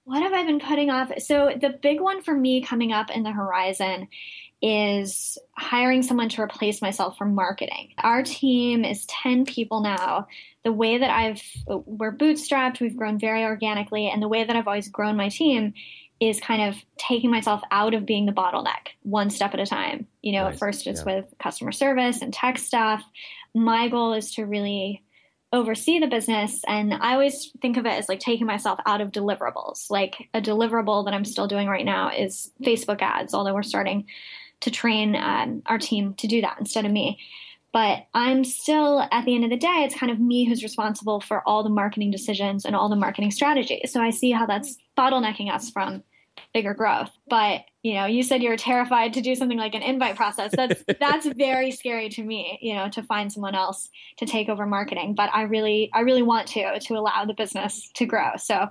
What 0.05 0.23
have 0.23 0.33
I 0.33 0.45
been 0.45 0.61
putting 0.61 0.91
off? 0.91 1.13
So 1.19 1.53
the 1.59 1.71
big 1.71 2.01
one 2.01 2.23
for 2.23 2.35
me 2.35 2.63
coming 2.63 2.93
up 2.93 3.11
in 3.11 3.23
the 3.23 3.33
horizon 3.33 4.09
is 4.63 5.39
hiring 5.57 6.03
someone 6.03 6.29
to 6.29 6.43
replace 6.43 6.83
myself 6.83 7.17
for 7.17 7.25
marketing. 7.25 7.95
Our 7.99 8.23
team 8.23 8.85
is 8.85 9.07
10 9.07 9.47
people 9.47 9.81
now. 9.81 10.27
The 10.65 10.73
way 10.73 10.99
that 10.99 11.11
I've, 11.11 11.43
we're 11.67 12.15
bootstrapped, 12.15 12.81
we've 12.81 12.97
grown 12.97 13.19
very 13.19 13.45
organically, 13.45 14.09
and 14.09 14.23
the 14.23 14.29
way 14.29 14.45
that 14.45 14.55
I've 14.55 14.69
always 14.69 14.89
grown 14.89 15.17
my 15.17 15.29
team 15.29 15.73
is 16.21 16.39
kind 16.39 16.63
of 16.63 16.77
taking 16.99 17.31
myself 17.31 17.63
out 17.71 17.95
of 17.95 18.05
being 18.05 18.27
the 18.27 18.33
bottleneck 18.33 18.89
one 19.03 19.31
step 19.31 19.55
at 19.55 19.61
a 19.61 19.67
time. 19.67 20.07
You 20.21 20.33
know, 20.33 20.51
nice. 20.51 20.59
first 20.59 20.87
it's 20.87 21.03
yeah. 21.07 21.17
with 21.17 21.35
customer 21.39 21.73
service 21.73 22.21
and 22.21 22.33
tech 22.33 22.59
stuff. 22.59 23.03
My 23.55 23.89
goal 23.89 24.13
is 24.13 24.35
to 24.35 24.45
really 24.45 25.03
oversee 25.53 25.99
the 25.99 26.07
business 26.07 26.61
and 26.69 26.95
i 26.95 27.13
always 27.13 27.51
think 27.61 27.77
of 27.77 27.85
it 27.85 27.91
as 27.91 28.09
like 28.09 28.21
taking 28.21 28.47
myself 28.47 28.79
out 28.87 29.01
of 29.01 29.11
deliverables 29.11 29.91
like 29.91 30.29
a 30.33 30.41
deliverable 30.41 31.05
that 31.05 31.13
i'm 31.13 31.25
still 31.25 31.49
doing 31.49 31.67
right 31.67 31.85
now 31.85 32.09
is 32.09 32.53
facebook 32.63 33.03
ads 33.03 33.35
although 33.35 33.53
we're 33.53 33.63
starting 33.65 34.07
to 34.61 34.71
train 34.71 35.17
um, 35.17 35.63
our 35.67 35.79
team 35.79 36.15
to 36.15 36.27
do 36.27 36.41
that 36.41 36.57
instead 36.59 36.85
of 36.85 36.93
me. 36.93 37.19
But 37.73 38.07
I'm 38.15 38.45
still, 38.45 39.07
at 39.13 39.25
the 39.25 39.35
end 39.35 39.45
of 39.45 39.51
the 39.51 39.57
day, 39.57 39.85
it's 39.85 39.95
kind 39.95 40.11
of 40.11 40.19
me 40.19 40.45
who's 40.45 40.63
responsible 40.63 41.21
for 41.21 41.47
all 41.49 41.63
the 41.63 41.71
marketing 41.71 42.11
decisions 42.11 42.65
and 42.65 42.75
all 42.75 42.89
the 42.89 42.97
marketing 42.97 43.31
strategies. 43.31 43.93
So 43.93 44.01
I 44.01 44.11
see 44.11 44.33
how 44.33 44.47
that's 44.47 44.77
bottlenecking 44.99 45.53
us 45.53 45.71
from 45.71 46.03
bigger 46.53 46.75
growth. 46.75 47.11
But 47.29 47.63
you 47.83 47.95
know, 47.95 48.07
you 48.07 48.23
said 48.23 48.43
you 48.43 48.51
were 48.51 48.57
terrified 48.57 49.15
to 49.15 49.21
do 49.21 49.35
something 49.35 49.57
like 49.57 49.75
an 49.75 49.83
invite 49.83 50.17
process. 50.17 50.51
That's 50.55 50.83
that's 51.01 51.27
very 51.27 51.71
scary 51.71 52.09
to 52.11 52.23
me. 52.23 52.59
You 52.61 52.75
know, 52.75 52.89
to 52.91 53.03
find 53.03 53.33
someone 53.33 53.55
else 53.55 53.89
to 54.19 54.27
take 54.27 54.49
over 54.49 54.67
marketing. 54.67 55.15
But 55.15 55.31
I 55.33 55.43
really, 55.43 55.91
I 55.95 56.01
really 56.01 56.23
want 56.23 56.49
to 56.49 56.79
to 56.79 56.95
allow 56.95 57.25
the 57.25 57.35
business 57.35 57.91
to 57.95 58.07
grow. 58.07 58.33
So 58.37 58.69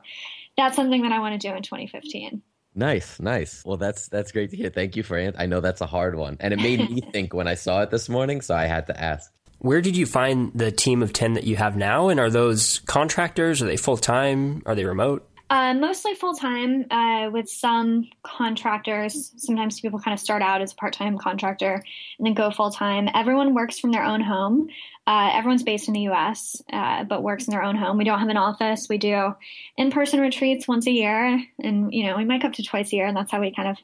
that's 0.58 0.76
something 0.76 1.02
that 1.04 1.12
I 1.12 1.20
want 1.20 1.40
to 1.40 1.48
do 1.48 1.56
in 1.56 1.64
2015. 1.64 2.42
Nice, 2.80 3.20
nice. 3.20 3.62
Well, 3.66 3.76
that's 3.76 4.08
that's 4.08 4.32
great 4.32 4.52
to 4.52 4.58
hear. 4.58 4.70
Thank 4.70 4.96
you 4.96 5.04
for 5.04 5.18
it. 5.18 5.36
I 5.38 5.48
know 5.48 5.60
that's 5.60 5.82
a 5.82 5.86
hard 5.86 6.16
one, 6.16 6.38
and 6.40 6.54
it 6.54 6.62
made 6.62 6.80
me 6.80 7.02
think 7.12 7.34
when 7.34 7.46
I 7.46 7.56
saw 7.56 7.82
it 7.82 7.92
this 7.92 8.08
morning, 8.08 8.40
so 8.40 8.56
I 8.56 8.68
had 8.68 8.88
to 8.88 8.98
ask. 8.98 9.30
Where 9.58 9.82
did 9.82 9.98
you 9.98 10.06
find 10.06 10.54
the 10.56 10.72
team 10.72 11.04
of 11.04 11.12
ten 11.12 11.34
that 11.34 11.44
you 11.44 11.58
have 11.58 11.76
now? 11.76 12.08
And 12.08 12.22
are 12.22 12.30
those 12.30 12.80
contractors? 12.80 13.62
Are 13.62 13.66
they 13.66 13.76
full 13.76 13.98
time? 13.98 14.64
Are 14.66 14.76
they 14.76 14.86
remote? 14.86 15.29
Uh, 15.50 15.74
mostly 15.74 16.14
full 16.14 16.36
time, 16.36 16.86
uh, 16.92 17.28
with 17.32 17.50
some 17.50 18.08
contractors. 18.22 19.34
Sometimes 19.38 19.80
people 19.80 20.00
kind 20.00 20.14
of 20.14 20.20
start 20.20 20.44
out 20.44 20.62
as 20.62 20.74
a 20.74 20.76
part 20.76 20.94
time 20.94 21.18
contractor 21.18 21.84
and 22.18 22.28
then 22.28 22.36
go 22.36 22.52
full 22.52 22.70
time. 22.70 23.10
Everyone 23.16 23.56
works 23.56 23.80
from 23.80 23.92
their 23.92 24.04
own 24.04 24.22
home. 24.22 24.70
Uh, 25.08 25.32
everyone's 25.34 25.64
based 25.64 25.88
in 25.88 25.96
the 25.96 26.02
U.S., 26.02 26.62
uh, 26.72 27.04
but 27.04 27.24
works 27.24 27.48
in 27.48 27.52
their 27.52 27.64
own 27.64 27.76
home. 27.76 27.98
We 27.98 28.04
don't 28.04 28.20
have 28.20 28.30
an 28.30 28.38
office. 28.38 28.86
We 28.88 29.00
do 29.00 29.34
in 29.76 29.90
person 29.90 30.20
retreats 30.20 30.68
once 30.68 30.86
a 30.86 30.92
year, 30.92 31.44
and 31.64 31.92
you 31.92 32.06
know 32.06 32.16
we 32.16 32.26
might 32.26 32.44
go 32.44 32.50
up 32.50 32.54
to 32.54 32.64
twice 32.64 32.94
a 32.94 32.98
year, 32.98 33.08
and 33.08 33.18
that's 33.18 33.32
how 33.32 33.42
we 33.42 33.52
kind 33.52 33.70
of 33.70 33.78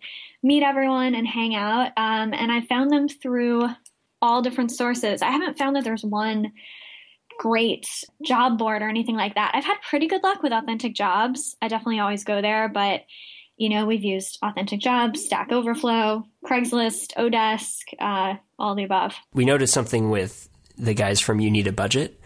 meet 0.43 0.61
everyone 0.61 1.15
and 1.15 1.27
hang 1.27 1.55
out. 1.55 1.87
Um, 1.97 2.31
and 2.35 2.51
I 2.51 2.61
found 2.61 2.91
them 2.91 3.09
through 3.09 3.67
all 4.21 4.43
different 4.43 4.71
sources. 4.71 5.23
I 5.23 5.31
haven't 5.31 5.57
found 5.57 5.75
that 5.75 5.83
there's 5.83 6.05
one 6.05 6.51
great 7.39 7.87
job 8.23 8.57
board 8.57 8.81
or 8.81 8.89
anything 8.89 9.15
like 9.15 9.35
that. 9.35 9.51
I've 9.53 9.65
had 9.65 9.77
pretty 9.89 10.07
good 10.07 10.23
luck 10.23 10.43
with 10.43 10.51
authentic 10.51 10.93
jobs. 10.95 11.55
I 11.61 11.67
definitely 11.67 11.99
always 11.99 12.23
go 12.23 12.41
there, 12.41 12.69
but 12.69 13.01
you 13.57 13.69
know, 13.69 13.85
we've 13.85 14.03
used 14.03 14.37
authentic 14.43 14.81
jobs, 14.81 15.23
Stack 15.23 15.51
Overflow, 15.51 16.25
Craigslist, 16.45 17.13
Odesk, 17.15 17.83
uh, 17.99 18.37
all 18.59 18.75
the 18.75 18.83
above. 18.83 19.15
We 19.33 19.45
noticed 19.45 19.73
something 19.73 20.09
with 20.09 20.49
the 20.77 20.93
guys 20.93 21.21
from 21.21 21.39
You 21.39 21.49
Need 21.49 21.67
a 21.67 21.71
Budget 21.71 22.19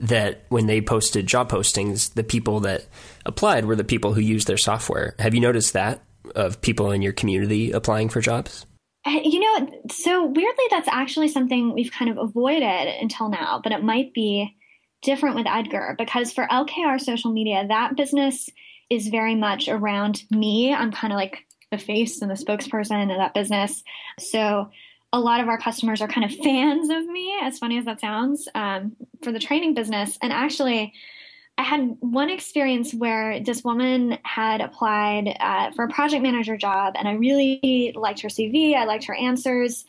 that 0.00 0.44
when 0.48 0.66
they 0.66 0.80
posted 0.80 1.26
job 1.26 1.50
postings, 1.50 2.14
the 2.14 2.24
people 2.24 2.60
that 2.60 2.86
applied 3.24 3.64
were 3.64 3.76
the 3.76 3.84
people 3.84 4.14
who 4.14 4.20
used 4.20 4.48
their 4.48 4.56
software. 4.56 5.14
Have 5.18 5.34
you 5.34 5.40
noticed 5.40 5.74
that 5.74 6.02
of 6.34 6.60
people 6.60 6.90
in 6.90 7.02
your 7.02 7.12
community 7.12 7.70
applying 7.72 8.08
for 8.08 8.20
jobs? 8.20 8.66
Uh, 9.04 9.20
you 9.24 9.40
know, 9.40 9.82
so 9.90 10.26
weirdly, 10.26 10.64
that's 10.70 10.88
actually 10.88 11.28
something 11.28 11.72
we've 11.72 11.90
kind 11.90 12.10
of 12.10 12.18
avoided 12.18 12.88
until 13.00 13.28
now, 13.28 13.60
but 13.62 13.72
it 13.72 13.82
might 13.82 14.14
be 14.14 14.56
different 15.02 15.34
with 15.34 15.46
Edgar 15.48 15.96
because 15.98 16.32
for 16.32 16.46
LKR 16.46 17.00
social 17.00 17.32
media, 17.32 17.66
that 17.66 17.96
business 17.96 18.48
is 18.88 19.08
very 19.08 19.34
much 19.34 19.68
around 19.68 20.22
me. 20.30 20.72
I'm 20.72 20.92
kind 20.92 21.12
of 21.12 21.16
like 21.16 21.44
the 21.70 21.78
face 21.78 22.22
and 22.22 22.30
the 22.30 22.34
spokesperson 22.34 23.10
of 23.10 23.18
that 23.18 23.34
business. 23.34 23.82
So 24.20 24.70
a 25.12 25.18
lot 25.18 25.40
of 25.40 25.48
our 25.48 25.58
customers 25.58 26.00
are 26.00 26.08
kind 26.08 26.30
of 26.30 26.36
fans 26.44 26.88
of 26.88 27.04
me, 27.06 27.34
as 27.42 27.58
funny 27.58 27.78
as 27.78 27.84
that 27.86 28.00
sounds, 28.00 28.48
um, 28.54 28.96
for 29.22 29.32
the 29.32 29.40
training 29.40 29.74
business. 29.74 30.16
And 30.22 30.32
actually, 30.32 30.92
I 31.58 31.64
had 31.64 31.96
one 32.00 32.30
experience 32.30 32.94
where 32.94 33.40
this 33.40 33.62
woman 33.62 34.18
had 34.24 34.60
applied 34.60 35.36
uh, 35.38 35.70
for 35.72 35.84
a 35.84 35.88
project 35.88 36.22
manager 36.22 36.56
job, 36.56 36.94
and 36.96 37.06
I 37.06 37.12
really 37.12 37.92
liked 37.94 38.20
her 38.22 38.28
CV. 38.28 38.74
I 38.74 38.84
liked 38.84 39.04
her 39.04 39.14
answers. 39.14 39.84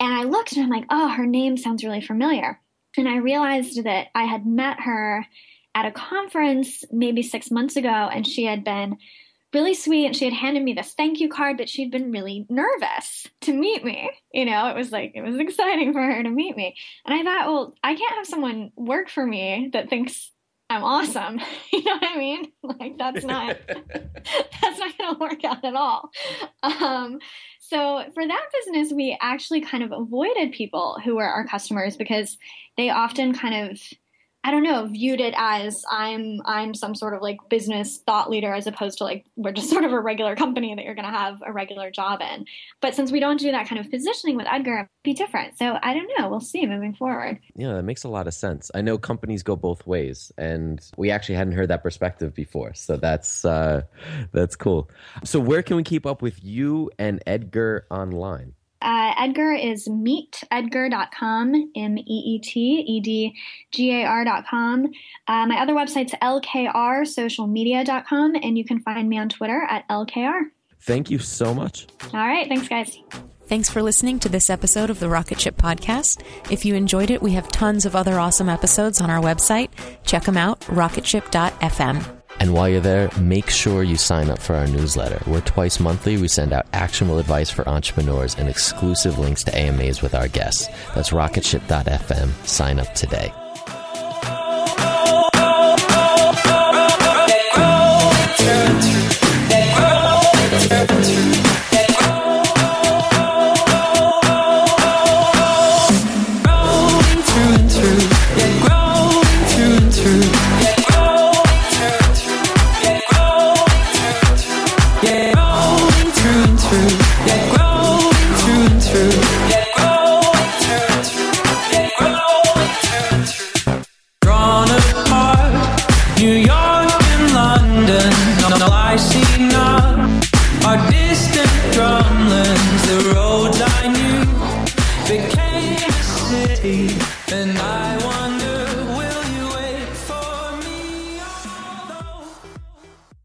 And 0.00 0.12
I 0.12 0.24
looked 0.24 0.52
and 0.52 0.64
I'm 0.64 0.70
like, 0.70 0.86
oh, 0.90 1.08
her 1.08 1.26
name 1.26 1.56
sounds 1.56 1.84
really 1.84 2.00
familiar. 2.00 2.60
And 2.96 3.08
I 3.08 3.18
realized 3.18 3.84
that 3.84 4.08
I 4.14 4.24
had 4.24 4.46
met 4.46 4.80
her 4.80 5.24
at 5.74 5.86
a 5.86 5.92
conference 5.92 6.84
maybe 6.90 7.22
six 7.22 7.50
months 7.50 7.76
ago, 7.76 7.88
and 7.88 8.26
she 8.26 8.44
had 8.44 8.64
been 8.64 8.96
really 9.52 9.74
sweet 9.74 10.06
and 10.06 10.16
she 10.16 10.24
had 10.24 10.34
handed 10.34 10.62
me 10.62 10.74
this 10.74 10.94
thank 10.94 11.20
you 11.20 11.28
card 11.28 11.56
but 11.56 11.68
she'd 11.68 11.92
been 11.92 12.10
really 12.10 12.44
nervous 12.48 13.28
to 13.40 13.52
meet 13.52 13.84
me 13.84 14.10
you 14.32 14.44
know 14.44 14.66
it 14.66 14.74
was 14.74 14.90
like 14.90 15.12
it 15.14 15.22
was 15.22 15.38
exciting 15.38 15.92
for 15.92 16.02
her 16.02 16.22
to 16.24 16.28
meet 16.28 16.56
me 16.56 16.74
and 17.06 17.14
i 17.14 17.22
thought 17.22 17.46
well 17.46 17.74
i 17.84 17.94
can't 17.94 18.16
have 18.16 18.26
someone 18.26 18.72
work 18.74 19.08
for 19.08 19.24
me 19.24 19.70
that 19.72 19.88
thinks 19.88 20.32
i'm 20.74 20.84
awesome. 20.84 21.40
You 21.72 21.84
know 21.84 21.94
what 21.94 22.04
i 22.04 22.18
mean? 22.18 22.52
Like 22.62 22.98
that's 22.98 23.24
not 23.24 23.56
that's 23.66 24.78
not 24.78 24.98
going 24.98 25.14
to 25.14 25.20
work 25.20 25.44
out 25.44 25.64
at 25.64 25.74
all. 25.74 26.10
Um, 26.62 27.18
so 27.60 28.04
for 28.14 28.26
that 28.26 28.46
business 28.52 28.92
we 28.92 29.16
actually 29.20 29.60
kind 29.60 29.82
of 29.82 29.92
avoided 29.92 30.52
people 30.52 30.98
who 31.04 31.16
were 31.16 31.24
our 31.26 31.46
customers 31.46 31.96
because 31.96 32.38
they 32.76 32.90
often 32.90 33.34
kind 33.34 33.70
of 33.70 33.80
I 34.44 34.50
don't 34.50 34.62
know, 34.62 34.86
viewed 34.86 35.20
it 35.22 35.32
as 35.38 35.82
I'm 35.90 36.40
I'm 36.44 36.74
some 36.74 36.94
sort 36.94 37.14
of 37.14 37.22
like 37.22 37.38
business 37.48 37.98
thought 38.06 38.28
leader 38.28 38.52
as 38.52 38.66
opposed 38.66 38.98
to 38.98 39.04
like 39.04 39.24
we're 39.36 39.52
just 39.52 39.70
sort 39.70 39.84
of 39.84 39.92
a 39.92 39.98
regular 39.98 40.36
company 40.36 40.74
that 40.74 40.84
you're 40.84 40.94
going 40.94 41.10
to 41.10 41.18
have 41.18 41.42
a 41.44 41.50
regular 41.50 41.90
job 41.90 42.20
in. 42.20 42.44
But 42.82 42.94
since 42.94 43.10
we 43.10 43.20
don't 43.20 43.40
do 43.40 43.50
that 43.52 43.66
kind 43.66 43.80
of 43.80 43.90
positioning 43.90 44.36
with 44.36 44.46
Edgar, 44.46 44.74
it'd 44.74 44.88
be 45.02 45.14
different. 45.14 45.56
So 45.58 45.78
I 45.82 45.94
don't 45.94 46.10
know. 46.18 46.28
We'll 46.28 46.40
see 46.40 46.66
moving 46.66 46.94
forward. 46.94 47.40
Yeah, 47.56 47.72
that 47.72 47.84
makes 47.84 48.04
a 48.04 48.08
lot 48.08 48.26
of 48.26 48.34
sense. 48.34 48.70
I 48.74 48.82
know 48.82 48.98
companies 48.98 49.42
go 49.42 49.56
both 49.56 49.86
ways, 49.86 50.30
and 50.36 50.78
we 50.98 51.10
actually 51.10 51.36
hadn't 51.36 51.54
heard 51.54 51.68
that 51.70 51.82
perspective 51.82 52.34
before. 52.34 52.74
So 52.74 52.98
that's 52.98 53.46
uh, 53.46 53.82
that's 54.32 54.56
cool. 54.56 54.90
So 55.24 55.40
where 55.40 55.62
can 55.62 55.76
we 55.76 55.82
keep 55.82 56.04
up 56.04 56.20
with 56.20 56.44
you 56.44 56.90
and 56.98 57.22
Edgar 57.26 57.86
online? 57.90 58.52
Uh, 58.84 59.12
Edgar 59.18 59.52
is 59.54 59.88
meetedgar.com, 59.88 61.72
M 61.74 61.98
E 61.98 62.04
E 62.06 62.38
T 62.38 62.84
E 62.86 63.00
D 63.00 63.34
G 63.72 63.90
A 63.92 64.04
R.com. 64.04 64.92
Uh, 65.26 65.46
my 65.46 65.58
other 65.60 65.72
website's 65.72 66.12
lkrsocialmedia.com, 66.12 68.36
and 68.36 68.56
you 68.58 68.64
can 68.64 68.78
find 68.80 69.08
me 69.08 69.18
on 69.18 69.30
Twitter 69.30 69.66
at 69.68 69.88
LKR. 69.88 70.42
Thank 70.82 71.10
you 71.10 71.18
so 71.18 71.52
much. 71.54 71.86
All 72.12 72.28
right. 72.28 72.46
Thanks, 72.46 72.68
guys. 72.68 72.98
Thanks 73.46 73.70
for 73.70 73.82
listening 73.82 74.18
to 74.20 74.28
this 74.28 74.48
episode 74.50 74.90
of 74.90 75.00
the 75.00 75.08
Rocket 75.08 75.40
Ship 75.40 75.56
Podcast. 75.56 76.22
If 76.50 76.64
you 76.64 76.74
enjoyed 76.74 77.10
it, 77.10 77.22
we 77.22 77.32
have 77.32 77.48
tons 77.48 77.86
of 77.86 77.96
other 77.96 78.18
awesome 78.18 78.48
episodes 78.48 79.00
on 79.00 79.10
our 79.10 79.22
website. 79.22 79.70
Check 80.04 80.24
them 80.24 80.36
out, 80.36 80.60
rocketship.fm. 80.62 82.23
And 82.40 82.52
while 82.52 82.68
you're 82.68 82.80
there, 82.80 83.10
make 83.18 83.48
sure 83.48 83.82
you 83.82 83.96
sign 83.96 84.30
up 84.30 84.38
for 84.38 84.54
our 84.54 84.66
newsletter. 84.66 85.18
Where 85.30 85.40
twice 85.40 85.80
monthly 85.80 86.16
we 86.16 86.28
send 86.28 86.52
out 86.52 86.66
actionable 86.72 87.18
advice 87.18 87.50
for 87.50 87.68
entrepreneurs 87.68 88.34
and 88.36 88.48
exclusive 88.48 89.18
links 89.18 89.44
to 89.44 89.56
AMAs 89.56 90.02
with 90.02 90.14
our 90.14 90.28
guests. 90.28 90.68
That's 90.94 91.10
rocketship.fm. 91.10 92.46
Sign 92.46 92.78
up 92.78 92.92
today. 92.94 93.32